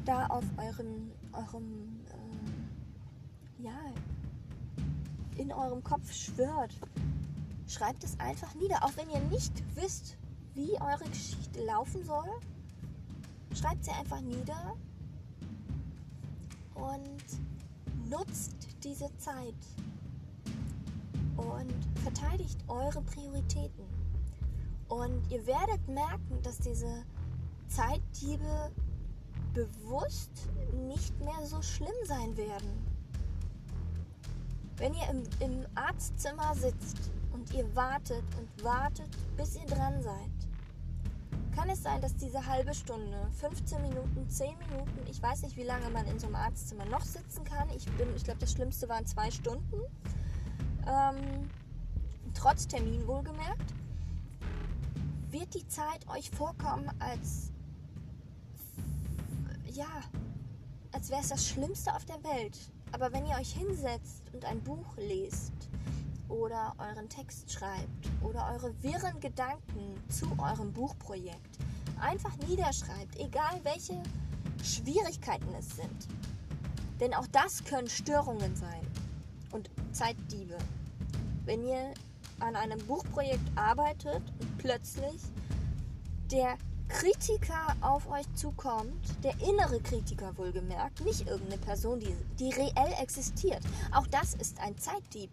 [0.03, 3.79] da auf eurem, eurem äh, ja,
[5.37, 6.75] in eurem Kopf schwört,
[7.67, 8.83] schreibt es einfach nieder.
[8.83, 10.17] Auch wenn ihr nicht wisst,
[10.53, 12.29] wie eure Geschichte laufen soll,
[13.53, 14.75] schreibt sie einfach nieder
[16.73, 17.23] und
[18.09, 19.55] nutzt diese Zeit
[21.37, 23.85] und verteidigt eure Prioritäten.
[24.89, 27.03] Und ihr werdet merken, dass diese
[27.67, 28.71] Zeitdiebe
[29.53, 30.49] bewusst
[30.87, 32.85] nicht mehr so schlimm sein werden.
[34.77, 40.38] Wenn ihr im, im Arztzimmer sitzt und ihr wartet und wartet, bis ihr dran seid,
[41.59, 45.63] kann es sein, dass diese halbe Stunde, 15 Minuten, 10 Minuten, ich weiß nicht, wie
[45.63, 47.69] lange man in so einem Arztzimmer noch sitzen kann.
[47.71, 49.81] Ich ich glaube, das Schlimmste waren zwei Stunden.
[50.87, 51.49] Ähm,
[52.33, 53.73] trotz Termin wohlgemerkt,
[55.31, 57.51] wird die Zeit euch vorkommen als
[59.65, 60.01] ja,
[60.93, 62.57] als wäre es das Schlimmste auf der Welt.
[62.93, 65.68] Aber wenn ihr euch hinsetzt und ein Buch lest
[66.29, 71.57] oder euren Text schreibt oder eure wirren Gedanken zu eurem Buchprojekt
[71.99, 74.01] einfach niederschreibt, egal welche
[74.63, 76.07] Schwierigkeiten es sind.
[76.99, 78.85] Denn auch das können Störungen sein
[79.51, 80.57] und Zeitdiebe.
[81.45, 81.93] Wenn ihr
[82.39, 85.21] an einem Buchprojekt arbeitet und plötzlich
[86.31, 86.57] der
[86.89, 93.61] Kritiker auf euch zukommt, der innere Kritiker wohlgemerkt, nicht irgendeine Person, die, die reell existiert.
[93.91, 95.29] Auch das ist ein Zeitdieb.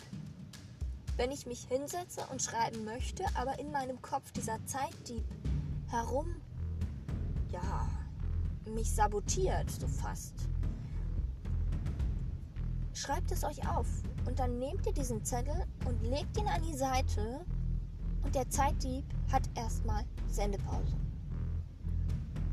[1.17, 5.25] Wenn ich mich hinsetze und schreiben möchte, aber in meinem Kopf dieser Zeitdieb
[5.89, 6.27] herum,
[7.51, 7.89] ja,
[8.75, 10.35] mich sabotiert, so fast.
[12.93, 13.87] Schreibt es euch auf
[14.27, 17.45] und dann nehmt ihr diesen Zettel und legt ihn an die Seite
[18.23, 20.97] und der Zeitdieb hat erstmal Sendepause.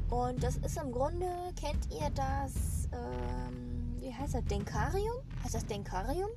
[0.09, 1.27] Und das ist im Grunde,
[1.59, 5.15] kennt ihr das, ähm, wie heißt das, Denkarium?
[5.43, 6.29] Heißt das Denkarium?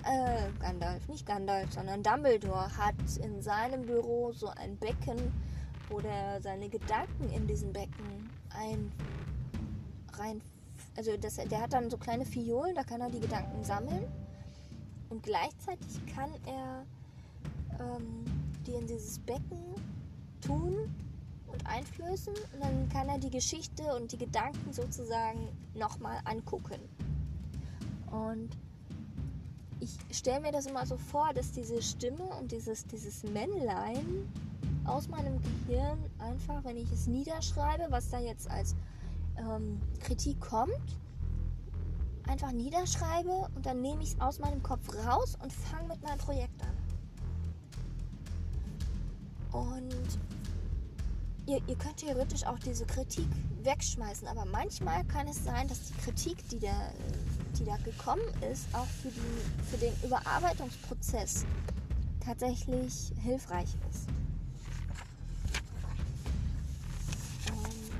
[0.00, 5.32] Äh, Gandalf, nicht Gandalf, sondern Dumbledore hat in seinem Büro so ein Becken,
[5.88, 8.90] wo der seine Gedanken in diesem Becken ein
[10.14, 10.40] rein,
[10.96, 14.04] also das, der hat dann so kleine Fiolen, da kann er die Gedanken sammeln
[15.10, 16.86] und gleichzeitig kann er
[17.78, 18.24] ähm,
[18.66, 19.74] die in dieses Becken
[20.40, 20.94] tun
[21.46, 26.80] und Einflüssen und dann kann er die Geschichte und die Gedanken sozusagen nochmal angucken.
[28.10, 28.56] Und
[29.84, 34.28] ich stelle mir das immer so vor, dass diese Stimme und dieses, dieses Männlein
[34.84, 38.74] aus meinem Gehirn einfach, wenn ich es niederschreibe, was da jetzt als
[39.36, 40.98] ähm, Kritik kommt,
[42.26, 46.18] einfach niederschreibe und dann nehme ich es aus meinem Kopf raus und fange mit meinem
[46.18, 46.74] Projekt an.
[49.52, 50.18] Und
[51.46, 53.28] ihr, ihr könnt theoretisch auch diese Kritik
[53.62, 56.92] wegschmeißen, aber manchmal kann es sein, dass die Kritik, die da,
[57.58, 61.44] die da gekommen ist, auch für, die, für den Überarbeitungsprozess
[62.24, 64.08] tatsächlich hilfreich ist.
[67.48, 67.90] Ähm,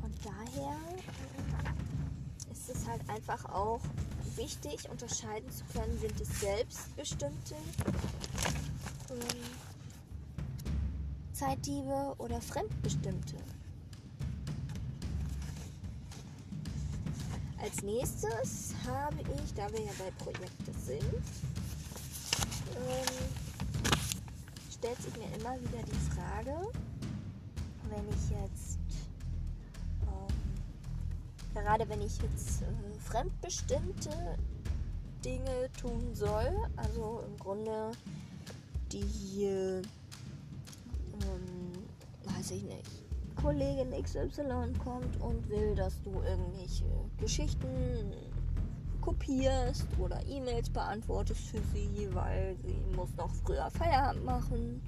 [0.00, 0.76] von daher
[2.50, 3.80] ist es halt einfach auch
[4.36, 7.54] wichtig, unterscheiden zu können, sind es selbstbestimmte
[9.10, 9.66] ähm,
[11.32, 13.36] Zeitdiebe oder Fremdbestimmte.
[17.66, 21.02] Als nächstes habe ich, da wir ja bei Projekten sind,
[22.76, 23.10] ähm,
[24.72, 26.70] stellt sich mir immer wieder die Frage,
[27.90, 28.78] wenn ich jetzt,
[30.02, 34.38] ähm, gerade wenn ich jetzt äh, fremdbestimmte
[35.24, 37.90] Dinge tun soll, also im Grunde
[38.92, 39.82] die äh,
[42.26, 42.95] weiß ich nicht,
[43.36, 46.84] Kollegin XY kommt und will, dass du irgendwelche
[47.18, 48.12] Geschichten
[49.00, 54.82] kopierst oder E-Mails beantwortest für sie, weil sie muss noch früher Feierabend machen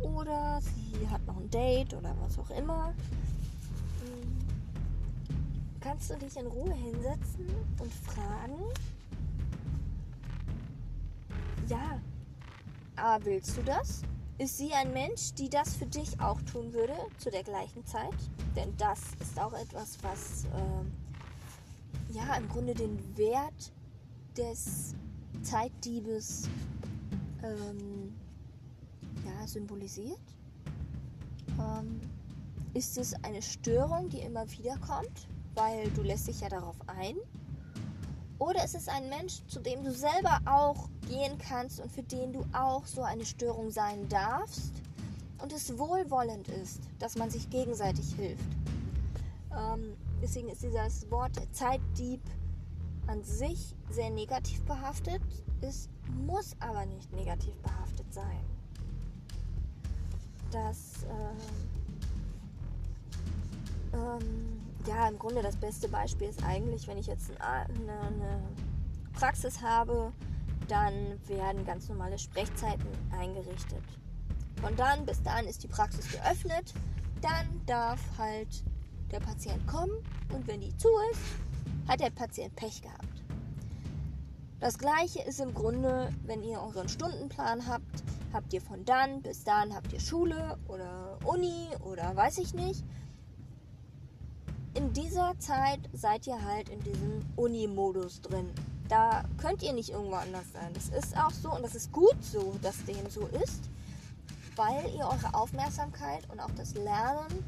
[0.00, 2.94] oder sie hat noch ein Date oder was auch immer.
[5.80, 7.46] Kannst du dich in Ruhe hinsetzen
[7.78, 8.62] und fragen,
[11.68, 12.00] ja,
[12.96, 14.02] aber willst du das?
[14.42, 18.16] Ist sie ein Mensch, die das für dich auch tun würde zu der gleichen Zeit?
[18.56, 23.72] Denn das ist auch etwas, was äh, ja im Grunde den Wert
[24.36, 24.96] des
[25.44, 26.48] Zeitdiebes
[27.44, 28.12] ähm,
[29.24, 30.18] ja, symbolisiert.
[31.60, 32.00] Ähm,
[32.74, 37.14] ist es eine Störung, die immer wieder kommt, weil du lässt dich ja darauf ein?
[38.42, 42.32] Oder ist es ein Mensch, zu dem du selber auch gehen kannst und für den
[42.32, 44.72] du auch so eine Störung sein darfst
[45.38, 48.42] und es wohlwollend ist, dass man sich gegenseitig hilft.
[49.56, 52.20] Ähm, deswegen ist dieses Wort Zeitdieb
[53.06, 55.22] an sich sehr negativ behaftet.
[55.60, 55.88] Es
[56.26, 58.40] muss aber nicht negativ behaftet sein.
[60.50, 61.34] Das äh,
[63.96, 68.42] ähm, ja, im Grunde das beste Beispiel ist eigentlich, wenn ich jetzt eine, eine
[69.12, 70.12] Praxis habe,
[70.68, 73.82] dann werden ganz normale Sprechzeiten eingerichtet.
[74.60, 76.72] Von dann bis dann ist die Praxis geöffnet.
[77.20, 78.64] Dann darf halt
[79.10, 79.92] der Patient kommen
[80.32, 81.20] und wenn die zu ist,
[81.88, 83.22] hat der Patient Pech gehabt.
[84.60, 89.44] Das gleiche ist im Grunde, wenn ihr euren Stundenplan habt, habt ihr von dann bis
[89.44, 92.84] dann habt ihr Schule oder Uni oder weiß ich nicht.
[94.74, 98.48] In dieser Zeit seid ihr halt in diesem Uni-Modus drin.
[98.88, 100.72] Da könnt ihr nicht irgendwo anders sein.
[100.72, 103.68] Das ist auch so und das ist gut so, dass dem so ist,
[104.56, 107.44] weil ihr eure Aufmerksamkeit und auch das Lernen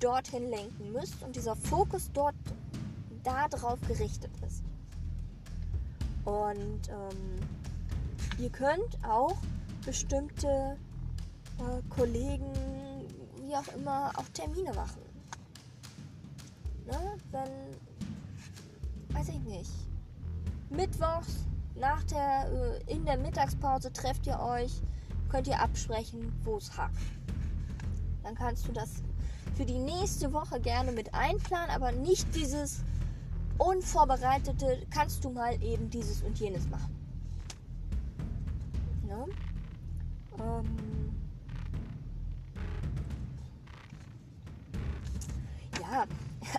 [0.00, 2.34] dorthin lenken müsst und dieser Fokus dort
[3.22, 4.64] darauf gerichtet ist.
[6.24, 7.38] Und ähm,
[8.38, 9.36] ihr könnt auch
[9.86, 10.76] bestimmte
[11.58, 12.52] äh, Kollegen,
[13.46, 15.03] wie auch immer, auch Termine machen.
[16.86, 17.16] Ne?
[17.30, 19.70] Wenn, weiß ich nicht,
[20.70, 24.82] mittwochs nach der, äh, in der Mittagspause trefft ihr euch,
[25.28, 26.96] könnt ihr absprechen, wo es hakt.
[28.22, 29.02] Dann kannst du das
[29.56, 32.82] für die nächste Woche gerne mit einplanen, aber nicht dieses
[33.58, 37.03] unvorbereitete, kannst du mal eben dieses und jenes machen.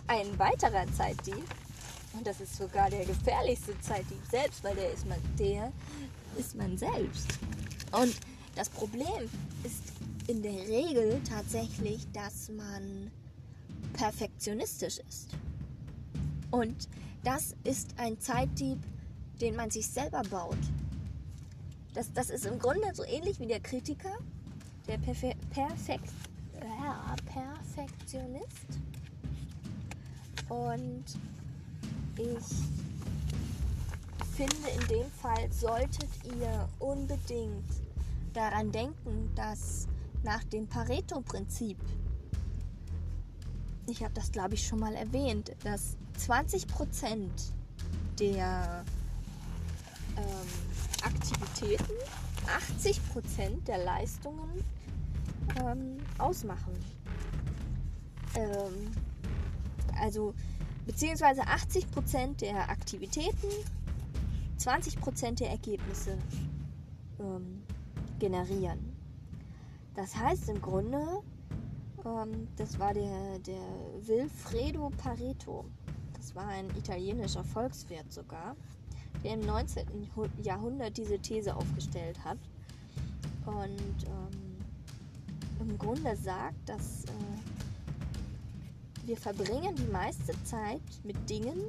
[0.08, 1.44] Ein weiterer Zeitdieb,
[2.14, 5.72] und das ist sogar der gefährlichste Zeitdieb selbst, weil der ist man, der
[6.38, 7.28] ist man selbst.
[7.92, 8.16] Und
[8.56, 9.30] das Problem
[9.64, 9.84] ist
[10.28, 13.12] in der Regel tatsächlich, dass man
[13.94, 15.30] perfektionistisch ist.
[16.52, 16.88] Und
[17.24, 18.78] das ist ein Zeitdieb,
[19.42, 20.58] den man sich selber baut.
[21.94, 24.18] Das, das ist im Grunde so ähnlich wie der Kritiker,
[24.88, 26.12] der Perfe Perfekt,
[26.62, 28.80] ja, Perfektionist.
[30.50, 31.04] Und
[32.18, 32.46] ich
[34.36, 37.70] finde, in dem Fall solltet ihr unbedingt
[38.34, 39.88] daran denken, dass
[40.24, 41.78] nach dem Pareto-Prinzip,
[43.88, 47.30] ich habe das glaube ich schon mal erwähnt, dass 20%
[48.20, 48.84] der
[50.18, 51.94] ähm, Aktivitäten
[52.82, 54.64] 80% der Leistungen
[55.62, 56.74] ähm, ausmachen.
[58.36, 58.92] Ähm,
[60.00, 60.34] also
[60.86, 63.48] beziehungsweise 80% der Aktivitäten
[64.60, 66.18] 20% der Ergebnisse
[67.20, 67.64] ähm,
[68.20, 68.96] generieren.
[69.96, 71.02] Das heißt im Grunde,
[72.06, 73.62] ähm, das war der, der
[74.02, 75.66] Wilfredo Pareto
[76.26, 78.56] das war ein italienischer Volkswirt sogar,
[79.24, 79.86] der im 19.
[80.42, 82.40] Jahrhundert diese These aufgestellt hat.
[83.46, 84.58] Und ähm,
[85.60, 87.55] im Grunde sagt, dass äh,
[89.06, 91.62] wir verbringen die meiste Zeit mit Dingen,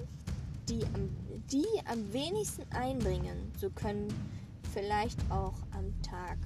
[0.69, 1.09] die am,
[1.51, 3.53] die am wenigsten einbringen.
[3.61, 4.09] So können
[4.73, 6.39] vielleicht auch am Tag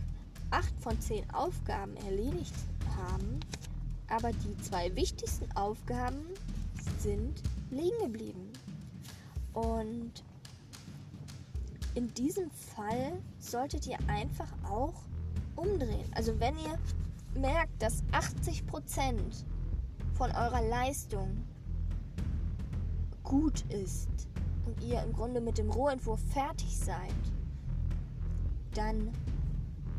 [0.50, 2.54] acht von zehn Aufgaben erledigt
[2.96, 3.40] haben,
[4.08, 6.18] aber die zwei wichtigsten Aufgaben
[6.98, 8.50] sind liegen geblieben.
[9.54, 10.24] Und
[11.94, 15.02] in diesem Fall solltet ihr einfach auch
[15.56, 16.10] umdrehen.
[16.14, 16.78] Also wenn ihr
[17.34, 19.18] merkt, dass 80%
[20.20, 21.34] von eurer Leistung
[23.22, 24.28] gut ist
[24.66, 27.14] und ihr im Grunde mit dem Rohentwurf fertig seid,
[28.74, 29.10] dann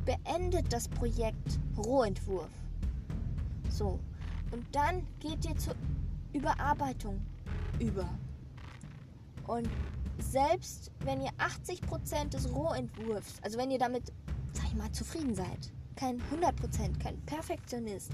[0.06, 2.52] beendet das Projekt Rohentwurf.
[3.72, 4.00] So.
[4.52, 5.74] Und dann geht ihr zur
[6.34, 7.20] Überarbeitung
[7.80, 8.08] über.
[9.48, 9.68] Und
[10.20, 14.14] selbst wenn ihr 80% des Rohentwurfs, also wenn ihr damit,
[14.54, 18.12] sag ich mal, zufrieden seid, kein 100%, kein Perfektionist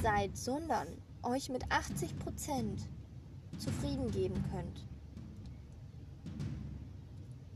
[0.00, 0.86] seid, sondern
[1.22, 2.78] euch mit 80%
[3.58, 4.84] zufrieden geben könnt,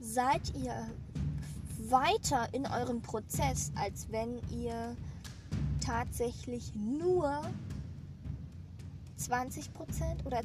[0.00, 0.88] seid ihr
[1.90, 4.96] weiter in eurem Prozess, als wenn ihr
[5.80, 7.42] tatsächlich nur
[9.18, 10.40] 20% oder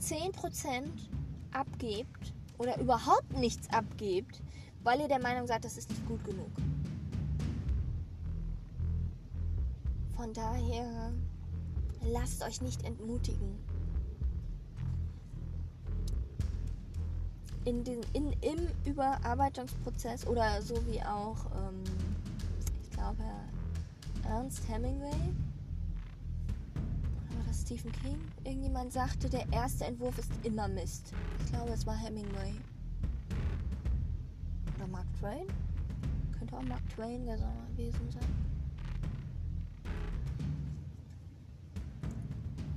[0.00, 0.84] 10%
[1.52, 4.42] abgebt oder überhaupt nichts abgebt,
[4.82, 6.50] weil ihr der Meinung seid, das ist nicht gut genug.
[10.16, 11.12] Von daher
[12.02, 13.58] lasst euch nicht entmutigen.
[17.64, 21.82] In den, in, Im Überarbeitungsprozess oder so wie auch, ähm,
[22.82, 23.24] ich glaube,
[24.24, 25.34] Ernst Hemingway
[27.68, 28.18] Stephen King.
[28.44, 31.12] Irgendjemand sagte, der erste Entwurf ist immer Mist.
[31.44, 32.54] Ich glaube, es war Hemingway.
[34.76, 35.46] Oder Mark Twain?
[36.38, 38.47] Könnte auch Mark Twain gewesen sein.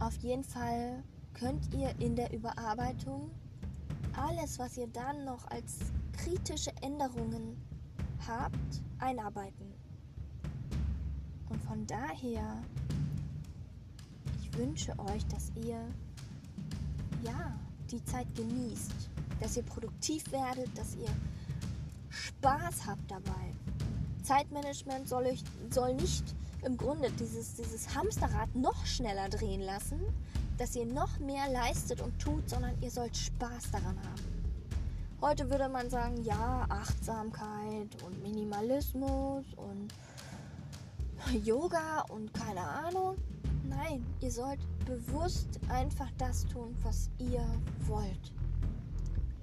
[0.01, 1.03] Auf jeden Fall
[1.35, 3.29] könnt ihr in der Überarbeitung
[4.13, 5.77] alles, was ihr dann noch als
[6.13, 7.55] kritische Änderungen
[8.27, 9.71] habt, einarbeiten.
[11.49, 12.63] Und von daher
[14.53, 15.79] wünsche euch, dass ihr
[17.23, 17.55] ja
[17.91, 21.09] die Zeit genießt, dass ihr produktiv werdet, dass ihr
[22.09, 23.53] Spaß habt dabei.
[24.23, 30.01] Zeitmanagement soll, euch, soll nicht im Grunde dieses, dieses Hamsterrad noch schneller drehen lassen,
[30.57, 34.41] dass ihr noch mehr leistet und tut, sondern ihr sollt Spaß daran haben.
[35.21, 39.93] Heute würde man sagen, ja, Achtsamkeit und Minimalismus und
[41.43, 43.17] Yoga und keine Ahnung.
[43.63, 47.45] Nein, ihr sollt bewusst einfach das tun, was ihr
[47.87, 48.33] wollt.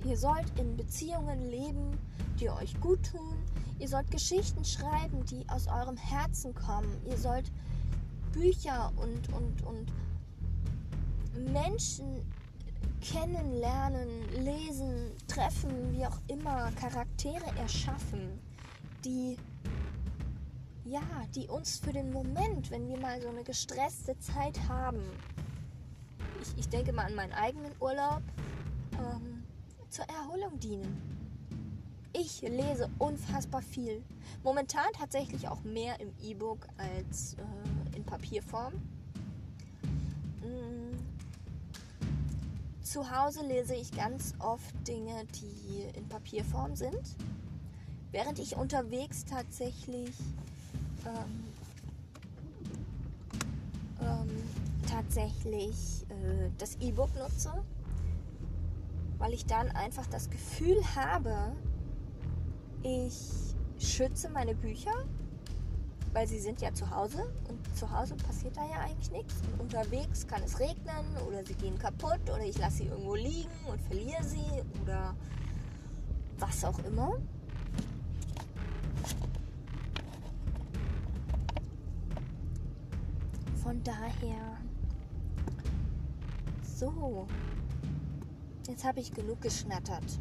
[0.05, 1.99] Ihr sollt in Beziehungen leben,
[2.41, 3.37] die euch gut tun.
[3.79, 7.01] Ihr sollt Geschichten schreiben, die aus eurem Herzen kommen.
[7.07, 7.51] Ihr sollt
[8.33, 9.93] Bücher und, und, und
[11.53, 12.23] Menschen
[13.01, 18.41] kennenlernen, lesen, treffen, wie auch immer, Charaktere erschaffen,
[19.05, 19.37] die
[20.85, 21.03] ja,
[21.35, 25.03] die uns für den Moment, wenn wir mal so eine gestresste Zeit haben,
[26.41, 28.23] ich, ich denke mal an meinen eigenen Urlaub,
[28.95, 29.45] ähm,
[29.91, 31.18] zur Erholung dienen.
[32.21, 34.03] Ich lese unfassbar viel.
[34.43, 38.75] Momentan tatsächlich auch mehr im E-Book als äh, in Papierform.
[40.43, 40.97] Mm.
[42.83, 47.17] Zu Hause lese ich ganz oft Dinge, die in Papierform sind,
[48.11, 50.13] während ich unterwegs tatsächlich
[51.07, 51.45] ähm,
[54.01, 54.43] ähm,
[54.91, 57.53] tatsächlich äh, das E-Book nutze,
[59.19, 61.53] weil ich dann einfach das Gefühl habe,
[62.83, 63.15] ich
[63.79, 64.93] schütze meine Bücher,
[66.13, 69.35] weil sie sind ja zu Hause und zu Hause passiert da ja eigentlich nichts.
[69.53, 73.51] Und unterwegs kann es regnen oder sie gehen kaputt oder ich lasse sie irgendwo liegen
[73.71, 75.15] und verliere sie oder
[76.39, 77.19] was auch immer.
[83.63, 84.59] Von daher.
[86.63, 87.27] So.
[88.67, 90.19] Jetzt habe ich genug geschnattert.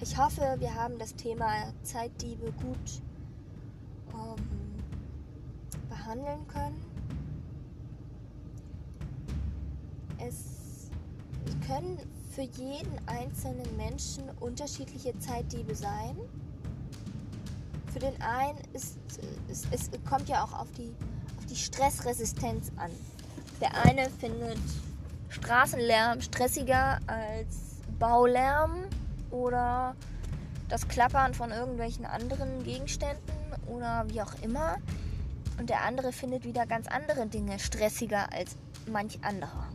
[0.00, 3.02] Ich hoffe, wir haben das Thema Zeitdiebe gut
[4.12, 4.74] ähm,
[5.88, 6.84] behandeln können.
[10.18, 10.90] Es
[11.66, 11.98] können
[12.30, 16.16] für jeden einzelnen Menschen unterschiedliche Zeitdiebe sein.
[17.92, 18.98] Für den einen ist
[19.48, 20.92] es, es kommt ja auch auf die
[21.48, 22.90] die Stressresistenz an.
[23.60, 24.58] Der eine findet
[25.28, 28.83] Straßenlärm stressiger als Baulärm
[29.34, 29.96] oder
[30.68, 33.34] das Klappern von irgendwelchen anderen Gegenständen
[33.66, 34.76] oder wie auch immer.
[35.58, 38.56] Und der andere findet wieder ganz andere Dinge stressiger als
[38.90, 39.68] manch anderer.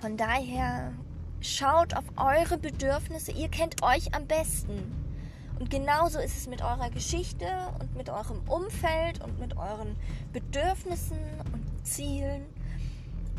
[0.00, 0.92] Von daher
[1.40, 3.32] schaut auf eure Bedürfnisse.
[3.32, 4.94] Ihr kennt euch am besten.
[5.58, 7.46] Und genauso ist es mit eurer Geschichte
[7.80, 9.96] und mit eurem Umfeld und mit euren
[10.32, 11.18] Bedürfnissen
[11.52, 12.46] und Zielen,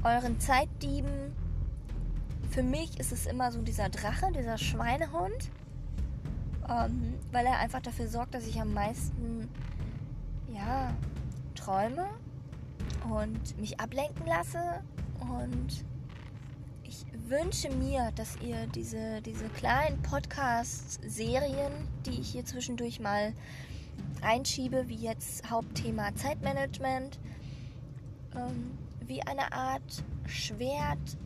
[0.03, 1.33] euren Zeitdieben.
[2.59, 5.49] Für mich ist es immer so dieser Drache, dieser Schweinehund,
[6.67, 9.47] ähm, weil er einfach dafür sorgt, dass ich am meisten
[10.53, 10.93] ja,
[11.55, 12.09] träume
[13.09, 14.83] und mich ablenken lasse.
[15.21, 15.85] Und
[17.29, 21.71] wünsche mir, dass ihr diese, diese kleinen Podcast-Serien,
[22.05, 23.31] die ich hier zwischendurch mal
[24.21, 27.21] reinschiebe, wie jetzt Hauptthema Zeitmanagement,
[28.35, 31.17] ähm, wie eine Art Schwert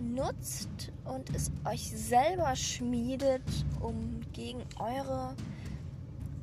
[0.00, 3.42] nutzt und es euch selber schmiedet,
[3.80, 5.34] um gegen eure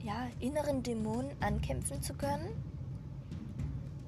[0.03, 2.49] ja, inneren Dämonen ankämpfen zu können.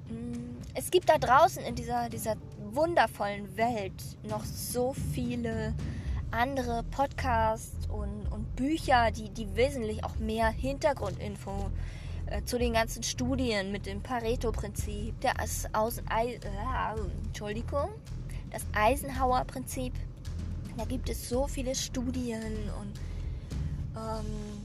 [0.08, 2.36] Mm, es gibt da draußen in dieser, dieser
[2.72, 5.74] wundervollen Welt noch so viele
[6.30, 11.70] andere Podcasts und, und Bücher, die, die wesentlich auch mehr Hintergrundinfo
[12.26, 16.38] äh, zu den ganzen Studien mit dem Pareto-Prinzip, das Aus äh,
[17.24, 17.90] Entschuldigung,
[18.50, 19.94] das Eisenhower-Prinzip.
[20.76, 22.42] Da gibt es so viele Studien
[22.80, 22.92] und
[23.96, 24.60] ähm,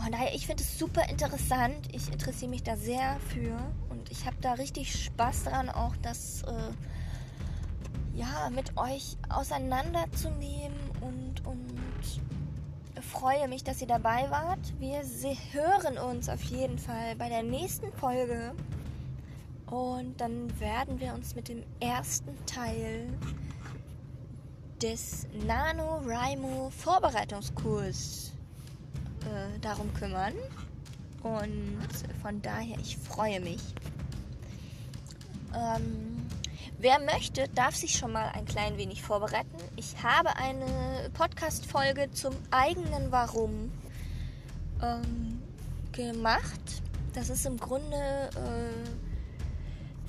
[0.00, 1.88] von daher, ich finde es super interessant.
[1.92, 3.56] Ich interessiere mich da sehr für
[3.90, 11.46] und ich habe da richtig Spaß dran, auch das äh, ja, mit euch auseinanderzunehmen und,
[11.46, 11.62] und
[13.12, 14.58] freue mich, dass ihr dabei wart.
[14.78, 15.02] Wir
[15.52, 18.54] hören uns auf jeden Fall bei der nächsten Folge
[19.72, 23.08] und dann werden wir uns mit dem ersten Teil
[24.82, 28.32] des NaNoWriMo Vorbereitungskurs
[29.22, 30.34] äh, darum kümmern.
[31.22, 31.88] Und
[32.20, 33.62] von daher, ich freue mich.
[35.54, 36.26] Ähm,
[36.78, 39.56] wer möchte, darf sich schon mal ein klein wenig vorbereiten.
[39.76, 43.72] Ich habe eine Podcast-Folge zum eigenen Warum
[44.82, 45.40] ähm,
[45.92, 46.82] gemacht.
[47.14, 49.11] Das ist im Grunde, äh,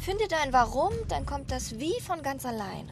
[0.04, 2.92] findet ein Warum, dann kommt das Wie von ganz alleine.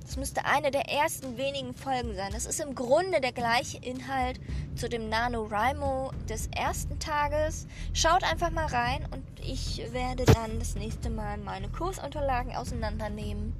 [0.00, 2.32] Das müsste eine der ersten wenigen Folgen sein.
[2.32, 4.40] Das ist im Grunde der gleiche Inhalt
[4.74, 7.66] zu dem NaNoWriMo des ersten Tages.
[7.92, 13.52] Schaut einfach mal rein und ich werde dann das nächste Mal meine Kursunterlagen auseinandernehmen.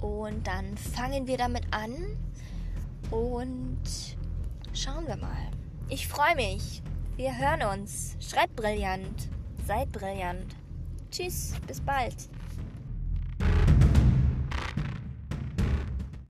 [0.00, 1.94] Und dann fangen wir damit an
[3.12, 3.84] und
[4.72, 5.50] schauen wir mal.
[5.88, 6.82] Ich freue mich.
[7.14, 8.16] Wir hören uns.
[8.18, 9.28] Schreibt brillant.
[9.64, 10.56] Seid brillant.
[11.14, 12.16] Tschüss, bis bald.